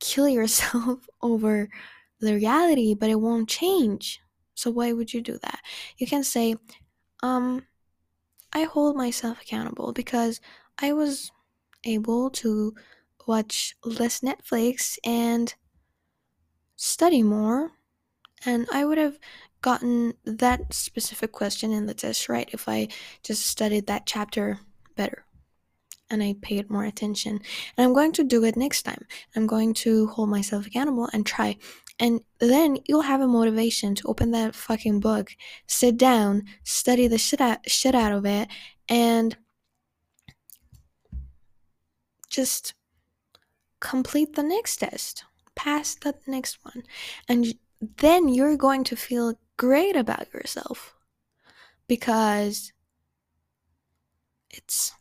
kill 0.00 0.28
yourself 0.28 1.08
over 1.22 1.70
the 2.20 2.34
reality 2.34 2.94
but 2.94 3.10
it 3.10 3.20
won't 3.20 3.48
change. 3.48 4.20
So 4.54 4.70
why 4.70 4.92
would 4.92 5.14
you 5.14 5.20
do 5.20 5.38
that? 5.42 5.60
You 5.98 6.06
can 6.06 6.24
say 6.24 6.56
um 7.22 7.66
i 8.52 8.62
hold 8.64 8.96
myself 8.96 9.40
accountable 9.42 9.92
because 9.92 10.40
i 10.78 10.92
was 10.92 11.30
able 11.84 12.30
to 12.30 12.74
watch 13.26 13.76
less 13.84 14.20
netflix 14.20 14.98
and 15.04 15.54
study 16.76 17.22
more 17.22 17.72
and 18.46 18.66
i 18.72 18.84
would 18.84 18.98
have 18.98 19.18
gotten 19.60 20.14
that 20.24 20.72
specific 20.72 21.32
question 21.32 21.72
in 21.72 21.86
the 21.86 21.94
test 21.94 22.28
right 22.28 22.48
if 22.52 22.68
i 22.68 22.86
just 23.22 23.46
studied 23.46 23.86
that 23.86 24.06
chapter 24.06 24.60
better 24.96 25.24
and 26.10 26.22
I 26.22 26.36
paid 26.40 26.70
more 26.70 26.84
attention. 26.84 27.40
And 27.76 27.86
I'm 27.86 27.92
going 27.92 28.12
to 28.12 28.24
do 28.24 28.44
it 28.44 28.56
next 28.56 28.82
time. 28.82 29.06
I'm 29.36 29.46
going 29.46 29.74
to 29.74 30.06
hold 30.08 30.28
myself 30.28 30.66
accountable 30.66 31.08
and 31.12 31.24
try. 31.26 31.56
And 32.00 32.20
then 32.38 32.78
you'll 32.86 33.02
have 33.02 33.20
a 33.20 33.26
motivation 33.26 33.94
to 33.96 34.08
open 34.08 34.30
that 34.30 34.54
fucking 34.54 35.00
book, 35.00 35.32
sit 35.66 35.96
down, 35.96 36.44
study 36.62 37.08
the 37.08 37.18
shit 37.18 37.40
out, 37.40 37.68
shit 37.68 37.94
out 37.94 38.12
of 38.12 38.24
it, 38.24 38.48
and 38.88 39.36
just 42.28 42.74
complete 43.80 44.34
the 44.34 44.42
next 44.42 44.78
test, 44.78 45.24
pass 45.54 45.94
the 45.96 46.14
next 46.26 46.58
one. 46.62 46.84
And 47.28 47.54
then 47.98 48.28
you're 48.28 48.56
going 48.56 48.84
to 48.84 48.96
feel 48.96 49.38
great 49.56 49.96
about 49.96 50.32
yourself 50.32 50.94
because 51.88 52.72
it's 54.50 54.92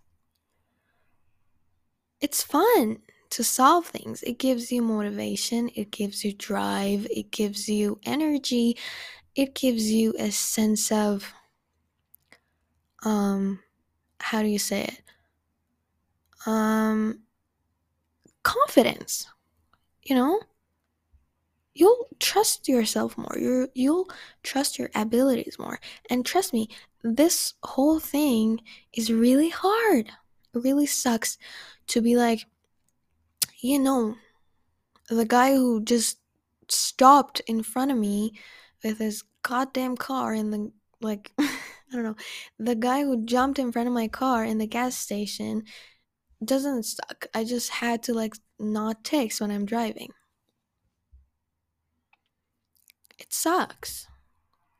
it's 2.21 2.43
fun 2.43 2.99
to 3.31 3.43
solve 3.43 3.87
things. 3.87 4.23
It 4.23 4.39
gives 4.39 4.71
you 4.71 4.81
motivation, 4.81 5.69
it 5.75 5.91
gives 5.91 6.23
you 6.23 6.33
drive, 6.33 7.07
it 7.11 7.31
gives 7.31 7.67
you 7.67 7.99
energy, 8.05 8.77
it 9.35 9.53
gives 9.53 9.91
you 9.91 10.13
a 10.17 10.31
sense 10.31 10.91
of 10.91 11.33
um 13.03 13.59
how 14.19 14.41
do 14.41 14.47
you 14.47 14.59
say 14.59 14.83
it? 14.83 15.01
Um 16.45 17.19
confidence. 18.43 19.27
You 20.03 20.15
know? 20.15 20.39
You'll 21.73 22.07
trust 22.19 22.67
yourself 22.67 23.17
more. 23.17 23.37
You 23.37 23.67
you'll 23.75 24.09
trust 24.41 24.79
your 24.79 24.89
abilities 24.95 25.57
more. 25.59 25.79
And 26.09 26.25
trust 26.25 26.53
me, 26.53 26.69
this 27.03 27.53
whole 27.61 27.99
thing 27.99 28.61
is 28.93 29.11
really 29.11 29.49
hard. 29.49 30.09
Really 30.53 30.85
sucks 30.85 31.37
to 31.87 32.01
be 32.01 32.15
like, 32.15 32.45
you 33.61 33.79
know, 33.79 34.15
the 35.09 35.25
guy 35.25 35.53
who 35.53 35.83
just 35.83 36.19
stopped 36.69 37.41
in 37.47 37.63
front 37.63 37.91
of 37.91 37.97
me 37.97 38.33
with 38.83 38.99
his 38.99 39.23
goddamn 39.43 39.95
car 39.95 40.33
in 40.33 40.51
the 40.51 40.71
like 41.01 41.31
I 41.39 41.93
don't 41.93 42.03
know, 42.03 42.15
the 42.59 42.75
guy 42.75 43.01
who 43.01 43.23
jumped 43.23 43.59
in 43.59 43.71
front 43.71 43.87
of 43.87 43.93
my 43.93 44.07
car 44.07 44.43
in 44.43 44.57
the 44.57 44.67
gas 44.67 44.97
station 44.97 45.63
doesn't 46.43 46.83
suck. 46.83 47.27
I 47.33 47.43
just 47.43 47.69
had 47.69 48.03
to 48.03 48.13
like 48.13 48.35
not 48.59 49.03
text 49.03 49.41
when 49.41 49.51
I'm 49.51 49.65
driving. 49.65 50.11
It 53.17 53.33
sucks. 53.33 54.07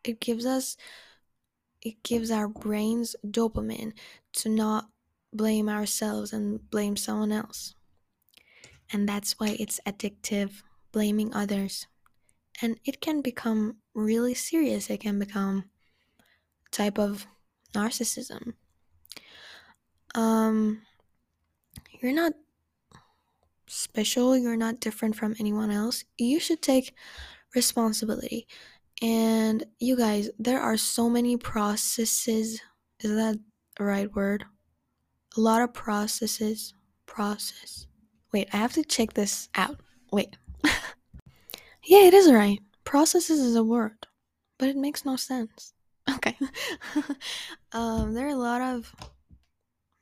It 0.03 0.19
gives 0.19 0.45
us 0.45 0.77
it 1.81 2.03
gives 2.03 2.31
our 2.31 2.47
brains 2.47 3.15
dopamine 3.25 3.93
to 4.33 4.49
not 4.49 4.89
blame 5.33 5.69
ourselves 5.69 6.33
and 6.33 6.69
blame 6.69 6.95
someone 6.95 7.31
else. 7.31 7.75
And 8.91 9.07
that's 9.07 9.39
why 9.39 9.57
it's 9.59 9.79
addictive, 9.85 10.61
blaming 10.91 11.33
others. 11.33 11.87
And 12.61 12.79
it 12.85 13.01
can 13.01 13.21
become 13.21 13.77
really 13.93 14.33
serious. 14.33 14.89
It 14.89 15.01
can 15.01 15.19
become 15.19 15.65
a 16.65 16.69
type 16.71 16.97
of 16.97 17.27
narcissism. 17.73 18.53
Um, 20.15 20.81
you're 22.01 22.13
not 22.13 22.33
special, 23.67 24.37
you're 24.37 24.57
not 24.57 24.79
different 24.79 25.15
from 25.15 25.35
anyone 25.39 25.71
else. 25.71 26.03
You 26.17 26.39
should 26.39 26.61
take 26.61 26.93
responsibility. 27.53 28.47
And 29.01 29.63
you 29.79 29.95
guys, 29.95 30.29
there 30.39 30.59
are 30.59 30.77
so 30.77 31.09
many 31.09 31.37
processes. 31.37 32.61
Is 32.99 33.11
that 33.11 33.39
the 33.77 33.83
right 33.83 34.13
word? 34.15 34.45
A 35.37 35.41
lot 35.41 35.61
of 35.61 35.73
processes 35.73 36.73
process. 37.05 37.87
Wait 38.33 38.49
i 38.53 38.57
have 38.57 38.73
to 38.73 38.83
check 38.83 39.13
this 39.13 39.49
out. 39.55 39.79
Wait. 40.11 40.35
Yeah 41.83 42.03
it 42.03 42.13
is 42.13 42.29
right. 42.33 42.59
Processes 42.83 43.39
is 43.39 43.55
a 43.55 43.63
word 43.63 44.07
but 44.57 44.67
it 44.69 44.75
makes 44.75 45.05
no 45.05 45.15
sense. 45.15 45.73
Okay. 46.15 46.37
Um 47.71 48.13
there 48.13 48.27
are 48.27 48.29
a 48.29 48.35
lot 48.35 48.61
of 48.61 48.93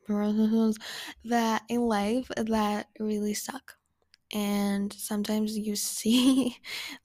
processes 0.06 0.78
that 1.26 1.63
in 1.67 1.82
life 1.82 2.28
that 2.38 2.88
really 3.00 3.34
suck 3.34 3.76
and 4.34 4.93
sometimes 4.93 5.58
you 5.58 5.76
see 5.76 6.58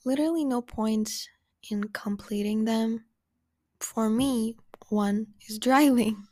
literally 0.05 0.45
no 0.45 0.61
point 0.63 1.11
in 1.71 1.85
completing 1.85 2.65
them. 2.65 3.05
For 3.81 4.11
me 4.11 4.57
one 4.89 5.27
is 5.49 5.59
driving 5.59 6.27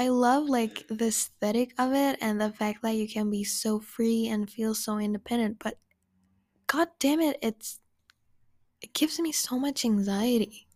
I 0.00 0.08
love 0.08 0.48
like 0.48 0.86
the 0.88 1.08
aesthetic 1.08 1.74
of 1.78 1.92
it 1.92 2.16
and 2.22 2.40
the 2.40 2.50
fact 2.50 2.80
that 2.80 2.94
you 2.94 3.06
can 3.06 3.28
be 3.28 3.44
so 3.44 3.78
free 3.78 4.28
and 4.28 4.48
feel 4.48 4.74
so 4.74 4.96
independent, 4.96 5.58
but 5.62 5.78
god 6.66 6.88
damn 6.98 7.20
it, 7.20 7.36
it's 7.42 7.80
it 8.80 8.94
gives 8.94 9.20
me 9.20 9.30
so 9.30 9.58
much 9.58 9.84
anxiety. 9.84 10.68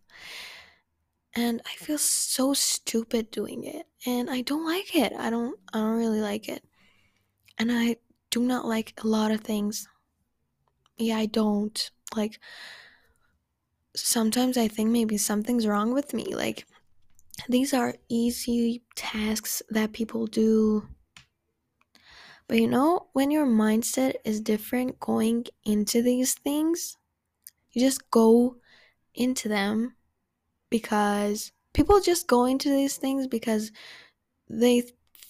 And 1.35 1.59
I 1.65 1.73
feel 1.83 1.97
so 1.97 2.53
stupid 2.53 3.31
doing 3.31 3.63
it. 3.63 3.87
And 4.05 4.29
I 4.29 4.41
don't 4.41 4.63
like 4.63 4.95
it. 4.95 5.11
I 5.17 5.31
don't 5.31 5.57
I 5.73 5.79
don't 5.79 5.97
really 5.97 6.21
like 6.21 6.47
it. 6.47 6.63
And 7.57 7.71
I 7.71 7.95
do 8.29 8.43
not 8.43 8.67
like 8.67 8.93
a 9.03 9.07
lot 9.07 9.31
of 9.31 9.41
things. 9.41 9.87
Yeah, 10.99 11.17
I 11.17 11.25
don't. 11.25 11.89
Like 12.15 12.39
sometimes 13.95 14.55
I 14.55 14.67
think 14.67 14.91
maybe 14.91 15.17
something's 15.17 15.65
wrong 15.65 15.95
with 15.95 16.13
me. 16.13 16.35
Like 16.35 16.67
these 17.49 17.73
are 17.73 17.95
easy 18.09 18.83
tasks 18.95 19.61
that 19.69 19.93
people 19.93 20.27
do. 20.27 20.87
But 22.47 22.59
you 22.59 22.67
know, 22.67 23.07
when 23.13 23.31
your 23.31 23.47
mindset 23.47 24.15
is 24.23 24.39
different 24.41 24.99
going 24.99 25.45
into 25.63 26.01
these 26.01 26.35
things, 26.35 26.97
you 27.71 27.81
just 27.81 28.09
go 28.11 28.57
into 29.13 29.49
them 29.49 29.95
because 30.69 31.51
people 31.73 31.99
just 31.99 32.27
go 32.27 32.45
into 32.45 32.69
these 32.69 32.97
things 32.97 33.27
because 33.27 33.71
they 34.49 34.83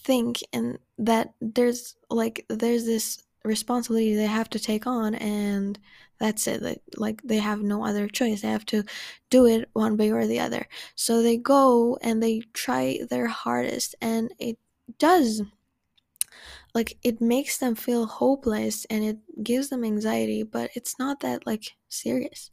think 0.03 0.43
and 0.53 0.77
that 0.97 1.33
there's 1.41 1.95
like 2.09 2.45
there's 2.49 2.85
this 2.85 3.23
responsibility 3.45 4.15
they 4.15 4.25
have 4.25 4.49
to 4.51 4.59
take 4.59 4.87
on 4.87 5.15
and 5.15 5.79
that's 6.19 6.47
it 6.47 6.61
like, 6.61 6.81
like 6.97 7.21
they 7.23 7.37
have 7.37 7.61
no 7.61 7.85
other 7.85 8.07
choice. 8.07 8.41
They 8.41 8.47
have 8.47 8.65
to 8.67 8.83
do 9.29 9.45
it 9.45 9.69
one 9.73 9.97
way 9.97 10.11
or 10.11 10.25
the 10.25 10.39
other. 10.39 10.67
So 10.95 11.21
they 11.21 11.37
go 11.37 11.97
and 12.01 12.23
they 12.23 12.41
try 12.53 12.99
their 13.09 13.27
hardest 13.27 13.95
and 14.01 14.31
it 14.39 14.57
does 14.97 15.41
like 16.73 16.97
it 17.03 17.21
makes 17.21 17.57
them 17.57 17.75
feel 17.75 18.05
hopeless 18.05 18.85
and 18.85 19.03
it 19.03 19.17
gives 19.43 19.69
them 19.69 19.83
anxiety 19.83 20.43
but 20.43 20.69
it's 20.75 20.97
not 20.99 21.19
that 21.21 21.45
like 21.45 21.71
serious. 21.89 22.51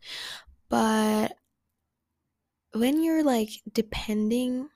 But 0.69 1.37
when 2.75 3.03
you're 3.03 3.23
like 3.25 3.51
depending 3.73 4.69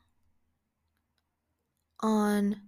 on 2.01 2.61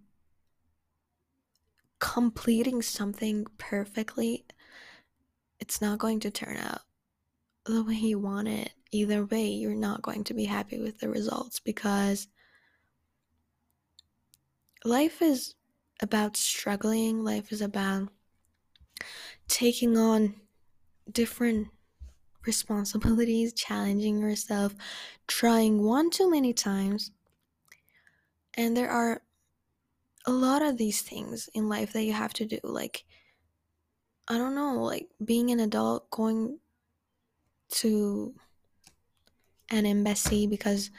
completing 1.99 2.83
something 2.83 3.47
perfectly, 3.59 4.45
it's 5.61 5.81
not 5.81 5.99
going 5.99 6.21
to 6.21 6.31
turn 6.31 6.57
out 6.57 6.83
the 7.65 7.83
way 7.85 7.95
you 7.95 8.19
want 8.19 8.49
it. 8.49 8.73
Either 8.91 9.25
way, 9.25 9.47
you're 9.47 9.75
not 9.75 10.03
going 10.03 10.25
to 10.25 10.35
be 10.35 10.45
happy 10.45 10.81
with 10.81 11.01
the 11.01 11.09
results 11.09 11.61
because 11.61 12.29
life 14.85 15.21
is 15.21 15.55
about 16.01 16.37
struggling, 16.37 17.23
life 17.25 17.53
is 17.53 17.61
about 17.61 18.09
taking 19.49 19.97
on 19.97 20.35
different 21.11 21.69
responsibilities, 22.47 23.53
challenging 23.57 24.21
yourself, 24.21 24.75
trying 25.27 25.83
one 25.83 26.11
too 26.11 26.31
many 26.31 26.53
times. 26.53 27.11
And 28.55 28.77
there 28.77 28.91
are 28.91 29.23
a 30.29 30.31
lot 30.31 30.61
of 30.61 30.77
these 30.77 31.01
things 31.01 31.49
in 31.55 31.71
life 31.71 31.95
that 31.95 32.05
you 32.05 32.13
have 32.13 32.35
to 32.35 32.45
do. 32.45 32.59
Like, 32.63 33.07
I 34.29 34.37
don't 34.37 34.55
know, 34.55 34.75
like 34.83 35.09
being 35.25 35.51
an 35.51 35.59
adult, 35.59 36.11
going 36.11 36.59
to 37.71 38.35
an 39.71 39.87
embassy 39.87 40.47
because 40.47 40.91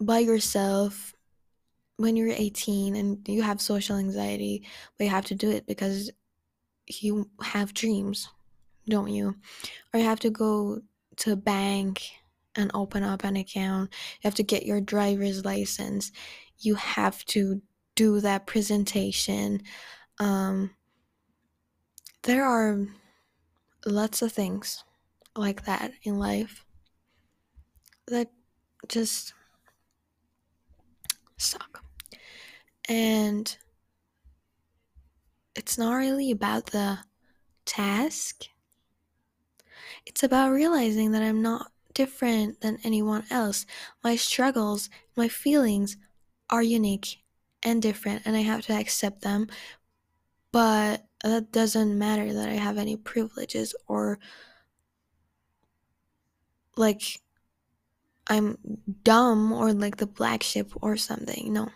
by 0.00 0.20
yourself 0.20 1.16
when 1.96 2.14
you're 2.14 2.28
18 2.28 2.94
and 2.94 3.28
you 3.28 3.42
have 3.42 3.60
social 3.60 3.96
anxiety, 3.96 4.64
but 4.96 5.04
you 5.04 5.10
have 5.10 5.24
to 5.26 5.34
do 5.34 5.50
it 5.50 5.66
because 5.66 6.12
you 6.86 7.28
have 7.42 7.74
dreams, 7.74 8.28
don't 8.88 9.08
you? 9.08 9.34
Or 9.92 9.98
you 9.98 10.06
have 10.06 10.20
to 10.20 10.30
go 10.30 10.80
to 11.16 11.32
a 11.32 11.36
bank 11.36 12.08
and 12.54 12.70
open 12.72 13.02
up 13.02 13.24
an 13.24 13.34
account. 13.34 13.90
You 14.22 14.28
have 14.28 14.36
to 14.36 14.44
get 14.44 14.64
your 14.64 14.80
driver's 14.80 15.44
license. 15.44 16.12
You 16.60 16.76
have 16.76 17.24
to 17.26 17.62
do 17.98 18.20
that 18.20 18.46
presentation. 18.46 19.60
Um, 20.20 20.70
there 22.22 22.44
are 22.44 22.86
lots 23.84 24.22
of 24.22 24.30
things 24.30 24.84
like 25.34 25.64
that 25.64 25.90
in 26.04 26.16
life 26.16 26.64
that 28.06 28.30
just 28.86 29.34
suck. 31.38 31.82
And 32.88 33.56
it's 35.56 35.76
not 35.76 35.94
really 35.94 36.30
about 36.30 36.66
the 36.66 37.00
task, 37.64 38.44
it's 40.06 40.22
about 40.22 40.52
realizing 40.52 41.10
that 41.10 41.22
I'm 41.22 41.42
not 41.42 41.72
different 41.94 42.60
than 42.60 42.78
anyone 42.84 43.24
else. 43.28 43.66
My 44.04 44.14
struggles, 44.14 44.88
my 45.16 45.26
feelings 45.26 45.96
are 46.48 46.62
unique 46.62 47.18
and 47.62 47.82
different, 47.82 48.22
and 48.24 48.36
I 48.36 48.40
have 48.40 48.62
to 48.66 48.72
accept 48.72 49.22
them. 49.22 49.48
But 50.52 51.04
that 51.22 51.52
doesn't 51.52 51.98
matter 51.98 52.32
that 52.32 52.48
I 52.48 52.54
have 52.54 52.78
any 52.78 52.96
privileges 52.96 53.74
or 53.86 54.18
like 56.76 57.20
I'm 58.28 58.58
dumb 59.02 59.52
or 59.52 59.72
like 59.72 59.96
the 59.96 60.06
black 60.06 60.42
sheep 60.42 60.72
or 60.80 60.96
something. 60.96 61.52
No. 61.52 61.70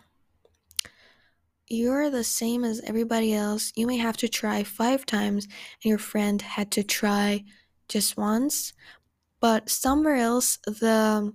You're 1.67 2.11
the 2.11 2.25
same 2.25 2.65
as 2.65 2.83
everybody 2.83 3.33
else. 3.33 3.73
You 3.75 3.87
may 3.87 3.97
have 3.97 4.19
to 4.19 4.29
try 4.29 4.63
five 4.63 5.07
times, 5.07 5.47
and 5.47 5.89
your 5.89 5.99
friend 5.99 6.41
had 6.43 6.71
to 6.73 6.83
try 6.83 7.45
just 7.89 8.17
once. 8.17 8.75
But 9.41 9.71
somewhere 9.71 10.17
else, 10.17 10.59
the 10.67 11.33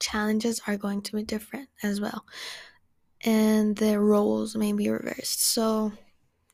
challenges 0.00 0.60
are 0.66 0.76
going 0.76 1.02
to 1.02 1.16
be 1.16 1.22
different 1.22 1.68
as 1.82 2.00
well. 2.00 2.24
And 3.22 3.76
the 3.76 3.98
roles 3.98 4.56
may 4.56 4.72
be 4.72 4.88
reversed. 4.88 5.42
So 5.42 5.92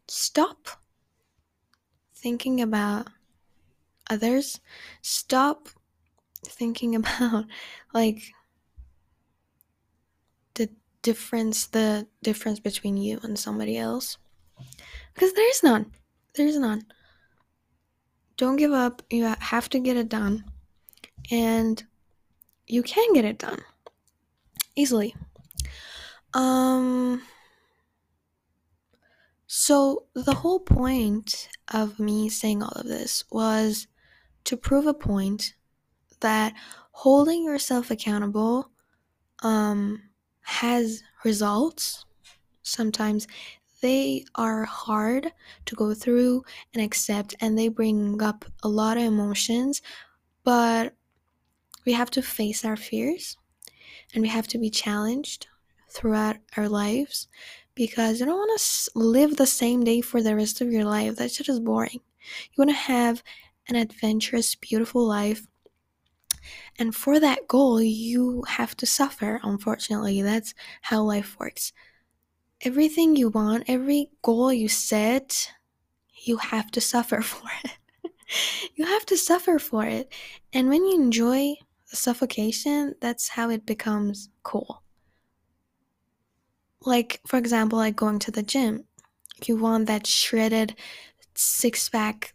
stop 0.08 0.68
thinking 2.14 2.60
about 2.60 3.08
others. 4.08 4.60
Stop 5.02 5.68
thinking 6.44 6.94
about 6.96 7.46
like 7.92 8.22
the 10.54 10.68
difference 11.02 11.66
the 11.66 12.06
difference 12.22 12.60
between 12.60 12.96
you 12.96 13.18
and 13.22 13.38
somebody 13.38 13.76
else 13.76 14.18
because 15.14 15.32
there 15.32 15.48
is 15.50 15.62
none 15.62 15.90
there 16.34 16.46
is 16.46 16.58
none 16.58 16.84
don't 18.36 18.56
give 18.56 18.72
up 18.72 19.02
you 19.10 19.24
have 19.24 19.68
to 19.68 19.78
get 19.78 19.96
it 19.96 20.08
done 20.08 20.44
and 21.30 21.84
you 22.66 22.82
can 22.82 23.12
get 23.12 23.24
it 23.24 23.38
done 23.38 23.60
easily 24.76 25.14
um 26.34 27.22
so 29.46 30.06
the 30.14 30.34
whole 30.34 30.60
point 30.60 31.48
of 31.72 31.98
me 31.98 32.28
saying 32.28 32.62
all 32.62 32.72
of 32.74 32.86
this 32.86 33.24
was 33.30 33.86
to 34.44 34.56
prove 34.56 34.86
a 34.86 34.94
point 34.94 35.54
that 36.20 36.54
holding 36.92 37.44
yourself 37.44 37.90
accountable 37.90 38.70
um, 39.42 40.02
has 40.40 41.02
results. 41.24 42.04
Sometimes 42.62 43.26
they 43.80 44.24
are 44.36 44.64
hard 44.64 45.32
to 45.66 45.74
go 45.74 45.92
through 45.94 46.44
and 46.72 46.82
accept, 46.82 47.34
and 47.40 47.58
they 47.58 47.68
bring 47.68 48.22
up 48.22 48.44
a 48.62 48.68
lot 48.68 48.96
of 48.96 49.02
emotions, 49.02 49.82
but 50.44 50.94
we 51.84 51.92
have 51.92 52.10
to 52.12 52.22
face 52.22 52.64
our 52.64 52.76
fears 52.76 53.36
and 54.14 54.22
we 54.22 54.28
have 54.28 54.48
to 54.48 54.58
be 54.58 54.70
challenged 54.70 55.46
throughout 55.90 56.36
our 56.56 56.68
lives 56.68 57.28
because 57.74 58.20
you 58.20 58.26
don't 58.26 58.36
want 58.36 58.60
to 58.60 58.90
live 58.98 59.36
the 59.36 59.46
same 59.46 59.84
day 59.84 60.00
for 60.00 60.22
the 60.22 60.36
rest 60.36 60.60
of 60.60 60.72
your 60.72 60.84
life. 60.84 61.16
That 61.16 61.30
shit 61.30 61.48
is 61.48 61.60
boring. 61.60 62.00
You 62.52 62.58
want 62.58 62.70
to 62.70 62.76
have 62.76 63.22
an 63.68 63.76
adventurous, 63.76 64.54
beautiful 64.54 65.06
life 65.06 65.46
and 66.78 66.94
for 66.94 67.20
that 67.20 67.48
goal, 67.48 67.82
you 67.82 68.42
have 68.48 68.76
to 68.78 68.86
suffer, 68.86 69.40
unfortunately. 69.42 70.22
That's 70.22 70.54
how 70.82 71.02
life 71.02 71.36
works. 71.38 71.72
Everything 72.62 73.16
you 73.16 73.28
want, 73.28 73.64
every 73.66 74.10
goal 74.22 74.52
you 74.52 74.68
set, 74.68 75.52
you 76.24 76.36
have 76.38 76.70
to 76.72 76.80
suffer 76.80 77.20
for 77.22 77.48
it. 77.64 78.10
you 78.74 78.86
have 78.86 79.06
to 79.06 79.16
suffer 79.16 79.58
for 79.58 79.84
it. 79.84 80.12
And 80.52 80.68
when 80.68 80.84
you 80.86 80.94
enjoy 80.94 81.56
suffocation, 81.96 82.94
that's 83.00 83.28
how 83.28 83.50
it 83.50 83.66
becomes 83.66 84.28
cool. 84.42 84.82
Like, 86.84 87.20
for 87.26 87.36
example, 87.36 87.78
like 87.78 87.96
going 87.96 88.18
to 88.20 88.30
the 88.30 88.42
gym. 88.42 88.84
You 89.44 89.56
want 89.56 89.86
that 89.86 90.06
shredded 90.06 90.76
six 91.34 91.88
pack, 91.88 92.34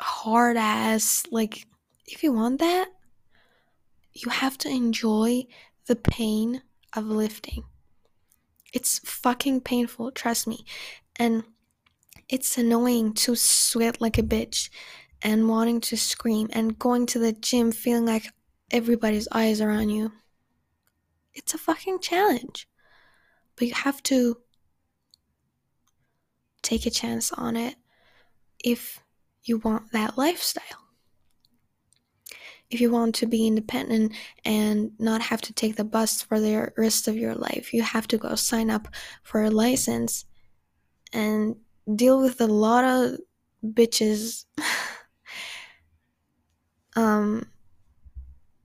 hard 0.00 0.56
ass, 0.56 1.24
like, 1.30 1.66
if 2.06 2.22
you 2.22 2.32
want 2.32 2.60
that, 2.60 2.88
you 4.12 4.30
have 4.30 4.56
to 4.58 4.68
enjoy 4.68 5.46
the 5.86 5.96
pain 5.96 6.62
of 6.94 7.06
lifting. 7.06 7.64
It's 8.72 8.98
fucking 9.00 9.60
painful, 9.62 10.10
trust 10.12 10.46
me. 10.46 10.64
And 11.16 11.44
it's 12.28 12.58
annoying 12.58 13.14
to 13.14 13.36
sweat 13.36 14.00
like 14.00 14.18
a 14.18 14.22
bitch 14.22 14.70
and 15.22 15.48
wanting 15.48 15.80
to 15.80 15.96
scream 15.96 16.48
and 16.52 16.78
going 16.78 17.06
to 17.06 17.18
the 17.18 17.32
gym 17.32 17.72
feeling 17.72 18.06
like 18.06 18.32
everybody's 18.70 19.28
eyes 19.32 19.60
are 19.60 19.70
on 19.70 19.88
you. 19.88 20.12
It's 21.34 21.54
a 21.54 21.58
fucking 21.58 22.00
challenge. 22.00 22.68
But 23.56 23.68
you 23.68 23.74
have 23.74 24.02
to 24.04 24.38
take 26.62 26.86
a 26.86 26.90
chance 26.90 27.32
on 27.32 27.56
it 27.56 27.76
if 28.62 29.00
you 29.44 29.58
want 29.58 29.92
that 29.92 30.18
lifestyle 30.18 30.86
if 32.70 32.80
you 32.80 32.90
want 32.90 33.14
to 33.16 33.26
be 33.26 33.46
independent 33.46 34.12
and 34.44 34.90
not 34.98 35.22
have 35.22 35.40
to 35.42 35.52
take 35.52 35.76
the 35.76 35.84
bus 35.84 36.22
for 36.22 36.40
the 36.40 36.72
rest 36.76 37.06
of 37.06 37.16
your 37.16 37.34
life, 37.34 37.72
you 37.72 37.82
have 37.82 38.08
to 38.08 38.18
go 38.18 38.34
sign 38.34 38.70
up 38.70 38.88
for 39.22 39.42
a 39.42 39.50
license 39.50 40.24
and 41.12 41.56
deal 41.94 42.20
with 42.20 42.40
a 42.40 42.46
lot 42.46 42.84
of 42.84 43.18
bitches 43.64 44.46
um 46.96 47.46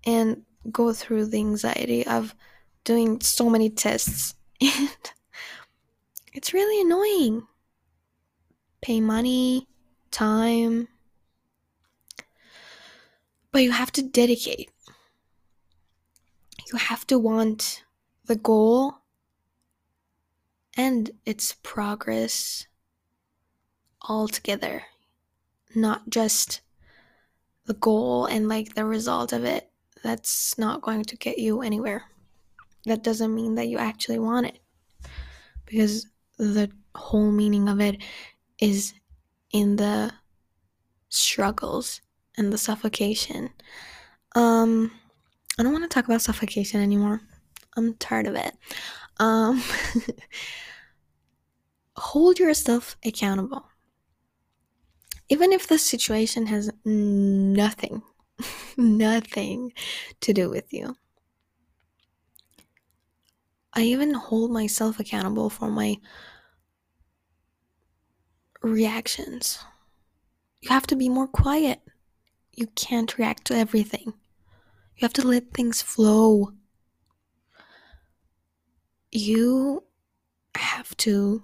and 0.06 0.44
go 0.72 0.94
through 0.94 1.26
the 1.26 1.38
anxiety 1.38 2.06
of 2.06 2.36
doing 2.84 3.22
so 3.22 3.50
many 3.50 3.70
tests. 3.70 4.36
And 4.62 4.90
it's 6.34 6.54
really 6.54 6.80
annoying. 6.82 7.48
Pay 8.82 9.02
money 9.02 9.68
time. 10.12 10.88
But 13.52 13.64
you 13.64 13.72
have 13.72 13.92
to 13.94 14.02
dedicate. 14.02 14.72
You 16.72 16.78
have 16.78 17.06
to 17.08 17.20
want 17.20 17.84
the 18.26 18.36
goal. 18.36 18.96
And 20.78 21.12
its 21.26 21.58
progress 21.64 22.66
all 24.02 24.28
together, 24.28 24.84
not 25.76 26.10
just 26.10 26.62
the 27.72 27.80
goal 27.80 28.26
and 28.26 28.50
like 28.50 28.76
the 28.76 28.84
result 28.84 29.32
of 29.32 29.46
it. 29.46 29.70
That's 30.04 30.58
not 30.58 30.82
going 30.82 31.06
to 31.06 31.16
get 31.16 31.38
you 31.38 31.62
anywhere. 31.62 32.04
That 32.86 33.02
doesn't 33.02 33.34
mean 33.34 33.56
that 33.56 33.70
you 33.70 33.78
actually 33.78 34.20
want 34.20 34.48
it 34.48 34.60
because 35.66 36.06
the 36.38 36.70
whole 36.96 37.32
meaning 37.32 37.70
of 37.70 37.80
it 37.80 38.02
is 38.60 38.94
in 39.54 39.78
the 39.78 40.12
struggles 41.08 42.02
and 42.38 42.52
the 42.52 42.58
suffocation. 42.58 43.52
Um, 44.36 44.92
I 45.58 45.64
don't 45.64 45.72
want 45.72 45.90
to 45.90 45.94
talk 45.94 46.06
about 46.06 46.22
suffocation 46.22 46.82
anymore. 46.82 47.22
I'm 47.78 47.94
tired 47.94 48.28
of 48.28 48.36
it. 48.36 48.54
Um, 49.18 49.64
hold 51.96 52.38
yourself 52.38 52.98
accountable. 53.06 53.64
Even 55.32 55.54
if 55.54 55.66
the 55.66 55.80
situation 55.80 56.48
has 56.48 56.70
nothing, 56.84 58.02
nothing 58.78 59.72
to 60.20 60.34
do 60.34 60.50
with 60.50 60.74
you. 60.74 60.98
I 63.74 63.84
even 63.84 64.14
hold 64.14 64.52
myself 64.52 65.00
accountable 65.00 65.50
for 65.50 65.72
my 65.72 65.96
reactions. 68.62 69.60
You 70.60 70.68
have 70.68 70.86
to 70.88 70.98
be 70.98 71.08
more 71.08 71.30
quiet. 71.30 71.80
You 72.52 72.68
can't 72.76 73.18
react 73.18 73.46
to 73.46 73.56
everything. 73.56 74.08
You 74.08 75.04
have 75.04 75.14
to 75.14 75.26
let 75.26 75.54
things 75.54 75.82
flow. 75.82 76.52
You 79.14 79.86
have 80.56 80.98
to 80.98 81.42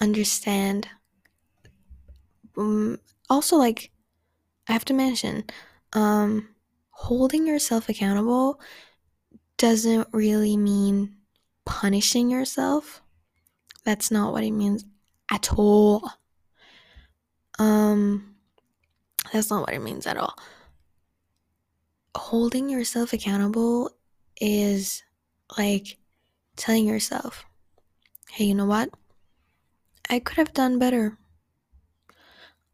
understand. 0.00 0.88
Um, 2.58 2.98
also, 3.30 3.56
like, 3.56 3.90
I 4.68 4.72
have 4.72 4.84
to 4.86 4.94
mention, 4.94 5.44
um, 5.92 6.48
holding 6.90 7.46
yourself 7.46 7.88
accountable 7.88 8.60
doesn't 9.56 10.08
really 10.12 10.56
mean 10.56 11.16
punishing 11.64 12.30
yourself. 12.30 13.02
That's 13.84 14.10
not 14.10 14.32
what 14.32 14.44
it 14.44 14.50
means 14.50 14.84
at 15.30 15.52
all. 15.54 16.10
Um, 17.58 18.36
that's 19.32 19.50
not 19.50 19.60
what 19.60 19.74
it 19.74 19.82
means 19.82 20.06
at 20.06 20.16
all. 20.16 20.34
Holding 22.16 22.68
yourself 22.68 23.12
accountable 23.12 23.90
is 24.40 25.02
like 25.56 25.98
telling 26.56 26.86
yourself, 26.86 27.44
hey, 28.30 28.44
you 28.44 28.54
know 28.54 28.66
what? 28.66 28.90
I 30.10 30.18
could 30.18 30.36
have 30.36 30.52
done 30.52 30.78
better 30.78 31.18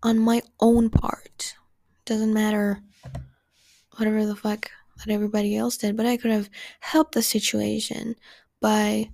on 0.05 0.19
my 0.19 0.43
own 0.61 0.91
part. 0.91 1.57
Doesn't 2.05 2.35
matter 2.35 2.81
whatever 3.97 4.27
the 4.27 4.37
fuck 4.37 4.71
that 4.99 5.13
everybody 5.13 5.57
else 5.57 5.79
did, 5.79 5.97
but 5.97 6.07
I 6.07 6.17
could 6.17 6.31
have 6.31 6.51
helped 6.81 7.15
the 7.15 7.23
situation 7.23 8.15
by 8.61 9.11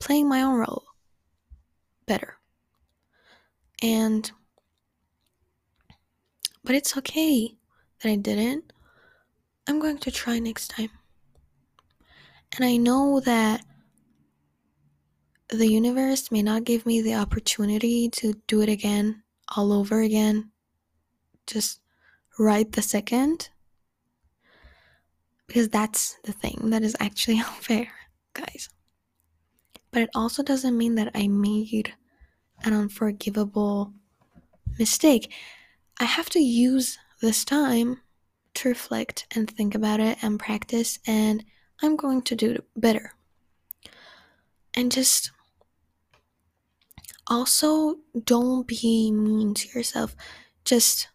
playing 0.00 0.28
my 0.28 0.42
own 0.42 0.58
role 0.58 0.84
better. 2.06 2.38
And 3.82 4.30
but 6.64 6.74
it's 6.74 6.96
okay 6.96 7.54
that 8.02 8.10
I 8.10 8.16
didn't. 8.16 8.72
I'm 9.66 9.78
going 9.78 9.98
to 9.98 10.10
try 10.10 10.38
next 10.38 10.68
time. 10.68 10.90
And 12.56 12.64
I 12.64 12.76
know 12.76 13.20
that 13.20 13.64
the 15.48 15.66
universe 15.66 16.30
may 16.30 16.42
not 16.42 16.64
give 16.64 16.86
me 16.86 17.02
the 17.02 17.14
opportunity 17.14 18.08
to 18.10 18.34
do 18.46 18.62
it 18.62 18.68
again, 18.70 19.23
all 19.56 19.72
over 19.72 20.00
again, 20.00 20.50
just 21.46 21.80
right 22.38 22.70
the 22.70 22.82
second. 22.82 23.50
Because 25.46 25.68
that's 25.68 26.16
the 26.24 26.32
thing 26.32 26.70
that 26.70 26.82
is 26.82 26.96
actually 27.00 27.38
unfair, 27.46 27.88
guys. 28.32 28.68
But 29.90 30.02
it 30.02 30.10
also 30.14 30.42
doesn't 30.42 30.76
mean 30.76 30.96
that 30.96 31.12
I 31.14 31.28
made 31.28 31.94
an 32.64 32.72
unforgivable 32.72 33.92
mistake. 34.78 35.32
I 36.00 36.04
have 36.04 36.30
to 36.30 36.40
use 36.40 36.98
this 37.20 37.44
time 37.44 38.00
to 38.54 38.68
reflect 38.68 39.26
and 39.34 39.50
think 39.50 39.74
about 39.74 40.00
it 40.00 40.18
and 40.22 40.38
practice, 40.38 40.98
and 41.06 41.44
I'm 41.82 41.96
going 41.96 42.22
to 42.22 42.36
do 42.36 42.62
better. 42.76 43.12
And 44.74 44.90
just 44.90 45.30
also 47.26 47.96
don't 48.24 48.66
be 48.66 49.10
mean 49.12 49.54
to 49.54 49.68
yourself. 49.68 50.16
Just 50.64 51.08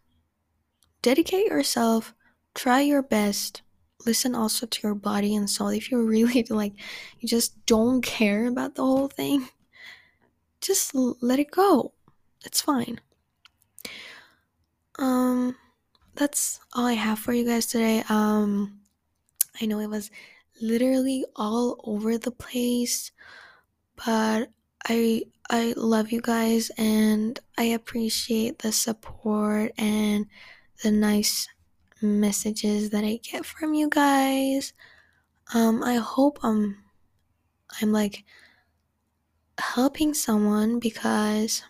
dedicate 1.02 1.48
yourself, 1.48 2.14
try 2.54 2.82
your 2.82 3.02
best. 3.02 3.62
Listen 4.06 4.34
also 4.34 4.66
to 4.66 4.80
your 4.82 4.96
body 4.96 5.36
and 5.36 5.50
soul. 5.50 5.70
If 5.70 5.92
you 5.92 6.02
really 6.02 6.44
like, 6.50 6.74
you 7.20 7.28
just 7.28 7.66
don't 7.66 8.02
care 8.02 8.48
about 8.48 8.76
the 8.76 8.84
whole 8.84 9.10
thing, 9.10 9.50
just 10.62 10.94
let 10.94 11.40
it 11.40 11.52
go. 11.52 11.94
It's 12.46 12.62
fine. 12.62 13.02
Um, 14.98 15.56
that's 16.16 16.60
all 16.74 16.86
I 16.86 16.94
have 16.94 17.20
for 17.20 17.34
you 17.34 17.46
guys 17.46 17.66
today. 17.66 18.04
Um, 18.10 18.80
I 19.62 19.66
know 19.66 19.80
it 19.80 19.90
was 19.90 20.12
literally 20.62 21.26
all 21.36 21.80
over 21.84 22.18
the 22.18 22.32
place, 22.32 23.12
but 23.96 24.50
I 24.88 25.24
I 25.50 25.74
love 25.76 26.12
you 26.12 26.22
guys 26.22 26.70
and 26.78 27.40
I 27.58 27.64
appreciate 27.64 28.60
the 28.60 28.72
support 28.72 29.72
and 29.78 30.28
the 30.84 30.92
nice 30.92 31.48
messages 32.02 32.92
that 32.92 33.04
I 33.04 33.20
get 33.24 33.46
from 33.46 33.74
you 33.74 33.90
guys. 33.90 34.74
Um, 35.54 35.84
I 35.84 35.96
hope 35.96 36.40
I'm 36.44 36.78
I'm 37.82 37.92
like 37.92 38.24
helping 39.60 40.14
someone 40.14 40.80
because 40.80 41.64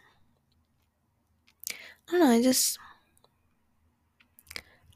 I 2.07 2.11
don't 2.11 2.19
know, 2.19 2.31
I 2.31 2.41
just 2.41 2.77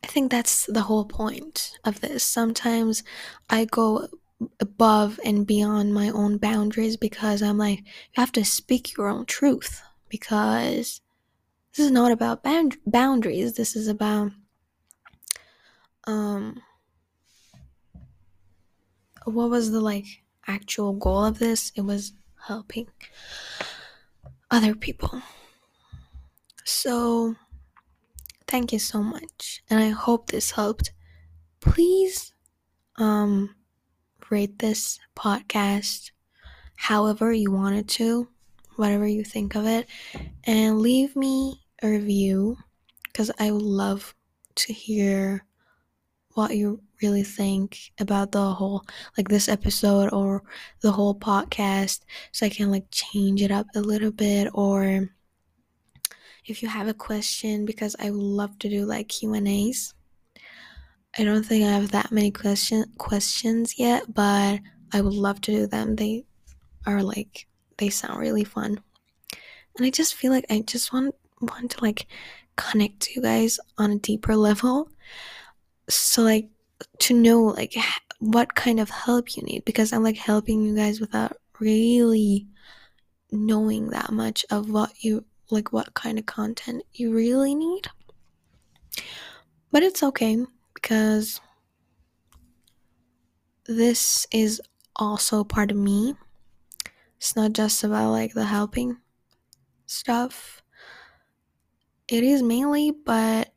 I 0.04 0.08
think 0.08 0.30
that's 0.30 0.66
the 0.66 0.82
whole 0.82 1.06
point 1.06 1.78
of 1.86 2.02
this. 2.02 2.24
Sometimes 2.24 3.04
I 3.50 3.64
go 3.66 4.10
above 4.60 5.20
and 5.24 5.46
beyond 5.48 5.94
my 5.94 6.10
own 6.10 6.38
boundaries 6.38 6.98
because 6.98 7.42
I'm 7.42 7.58
like, 7.58 7.80
you 7.80 7.86
have 8.14 8.32
to 8.34 8.46
speak 8.46 8.98
your 8.98 9.08
own 9.08 9.26
truth 9.26 9.82
because 10.10 11.02
this 11.76 11.86
is 11.86 11.92
not 11.92 12.12
about 12.12 12.44
bound- 12.44 12.78
boundaries. 12.86 13.54
This 13.54 13.76
is 13.76 13.88
about 13.88 14.32
um 16.06 16.62
what 19.26 19.50
was 19.50 19.72
the 19.72 19.80
like 19.80 20.06
actual 20.48 20.94
goal 20.94 21.26
of 21.26 21.40
this? 21.40 21.72
It 21.76 21.82
was 21.82 22.14
helping 22.48 22.88
other 24.52 24.76
people. 24.76 25.22
So 26.66 27.36
thank 28.48 28.72
you 28.74 28.80
so 28.80 29.02
much 29.02 29.64
and 29.70 29.80
I 29.80 29.90
hope 29.90 30.28
this 30.28 30.52
helped. 30.52 30.92
Please 31.60 32.34
um 32.98 33.56
rate 34.34 34.58
this 34.58 35.00
podcast 35.16 36.10
however 36.76 37.32
you 37.32 37.52
wanted 37.52 37.88
to, 37.88 38.28
whatever 38.78 39.08
you 39.08 39.24
think 39.24 39.56
of 39.56 39.68
it, 39.68 39.88
and 40.44 40.80
leave 40.80 41.16
me 41.16 41.62
a 41.84 41.88
review 41.88 42.58
because 43.04 43.30
I 43.40 43.52
would 43.52 43.62
love 43.62 44.16
to 44.56 44.74
hear 44.74 45.46
what 46.34 46.58
you 46.58 46.82
really 47.00 47.22
think 47.22 47.78
about 48.00 48.32
the 48.32 48.42
whole 48.42 48.84
like 49.18 49.28
this 49.28 49.48
episode 49.48 50.12
or 50.12 50.42
the 50.82 50.92
whole 50.92 51.14
podcast 51.14 52.00
so 52.32 52.48
I 52.48 52.50
can 52.50 52.72
like 52.72 52.86
change 52.90 53.44
it 53.44 53.52
up 53.52 53.68
a 53.76 53.82
little 53.82 54.12
bit 54.12 54.50
or 54.54 55.10
if 56.46 56.64
you 56.64 56.70
have 56.70 56.88
a 56.88 56.94
question 56.94 57.66
because 57.66 57.96
I 58.00 58.10
would 58.10 58.20
love 58.20 58.58
to 58.60 58.70
do 58.70 58.86
like 58.86 59.10
Q&As 59.10 59.94
I 61.18 61.24
don't 61.24 61.44
think 61.44 61.64
I 61.66 61.72
have 61.72 61.92
that 61.92 62.12
many 62.12 62.32
question 62.32 62.86
questions 62.98 63.78
yet, 63.78 64.12
but 64.12 64.60
I 64.92 65.02
would 65.02 65.14
love 65.14 65.42
to 65.42 65.52
do 65.52 65.68
them. 65.68 65.96
They 65.96 66.26
are 66.86 67.04
like 67.04 67.48
they 67.78 67.90
sound 67.90 68.20
really 68.20 68.44
fun. 68.44 68.82
And 69.78 69.86
I 69.86 69.92
just 69.92 70.16
feel 70.16 70.32
like 70.32 70.46
I 70.50 70.62
just 70.62 70.92
want 70.92 71.14
want 71.40 71.72
to 71.72 71.84
like 71.84 72.08
connect 72.56 73.02
to 73.02 73.12
you 73.16 73.22
guys 73.22 73.60
on 73.78 73.92
a 73.92 74.00
deeper 74.00 74.36
level. 74.36 74.90
So 75.88 76.24
like 76.24 76.50
to 77.00 77.14
know 77.14 77.44
like 77.44 77.76
what 78.20 78.56
kind 78.56 78.80
of 78.80 78.90
help 78.90 79.36
you 79.36 79.44
need 79.44 79.66
because 79.66 79.94
I'm 79.94 80.04
like 80.04 80.18
helping 80.18 80.64
you 80.64 80.76
guys 80.76 81.00
without 81.00 81.38
really 81.60 82.48
knowing 83.32 83.90
that 83.90 84.12
much 84.12 84.46
of 84.50 84.70
what 84.70 84.92
you 85.04 85.26
like 85.52 85.72
what 85.72 85.94
kind 85.94 86.18
of 86.18 86.26
content 86.26 86.84
you 86.94 87.14
really 87.14 87.54
need. 87.54 87.88
But 89.72 89.84
it's 89.84 90.02
okay 90.02 90.46
because 90.84 91.40
this 93.66 94.28
is 94.34 94.62
also 94.98 95.46
part 95.46 95.72
of 95.72 95.78
me. 95.78 96.14
It's 97.18 97.38
not 97.38 97.54
just 97.54 97.86
about 97.86 98.12
like 98.12 98.34
the 98.34 98.44
helping 98.44 98.98
stuff. 99.86 100.62
It 102.10 102.24
is 102.24 102.44
mainly, 102.44 102.92
but 102.92 103.54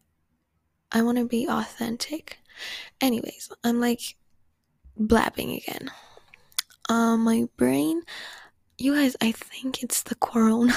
I 0.93 1.03
want 1.03 1.19
to 1.19 1.27
be 1.27 1.49
authentic. 1.49 2.39
Anyways, 3.01 3.51
I'm 3.65 3.81
like 3.81 4.15
blabbing 4.97 5.51
again. 5.51 5.91
Um, 6.89 7.25
my 7.25 7.49
brain, 7.57 8.03
you 8.79 8.95
guys, 8.95 9.17
I 9.21 9.33
think 9.33 9.83
it's 9.83 10.05
the 10.05 10.15
corona. 10.15 10.77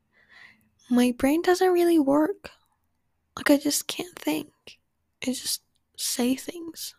my 0.90 1.14
brain 1.16 1.40
doesn't 1.40 1.72
really 1.72 1.98
work. 1.98 2.50
Like, 3.38 3.50
I 3.50 3.56
just 3.56 3.86
can't 3.86 4.14
think 4.18 4.50
and 5.24 5.34
just 5.34 5.62
say 5.96 6.34
things. 6.34 6.94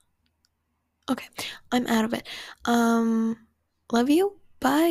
Okay, 1.10 1.28
I'm 1.72 1.88
out 1.88 2.06
of 2.06 2.14
it. 2.14 2.28
Um, 2.66 3.48
love 3.92 4.10
you. 4.10 4.40
Bye. 4.60 4.88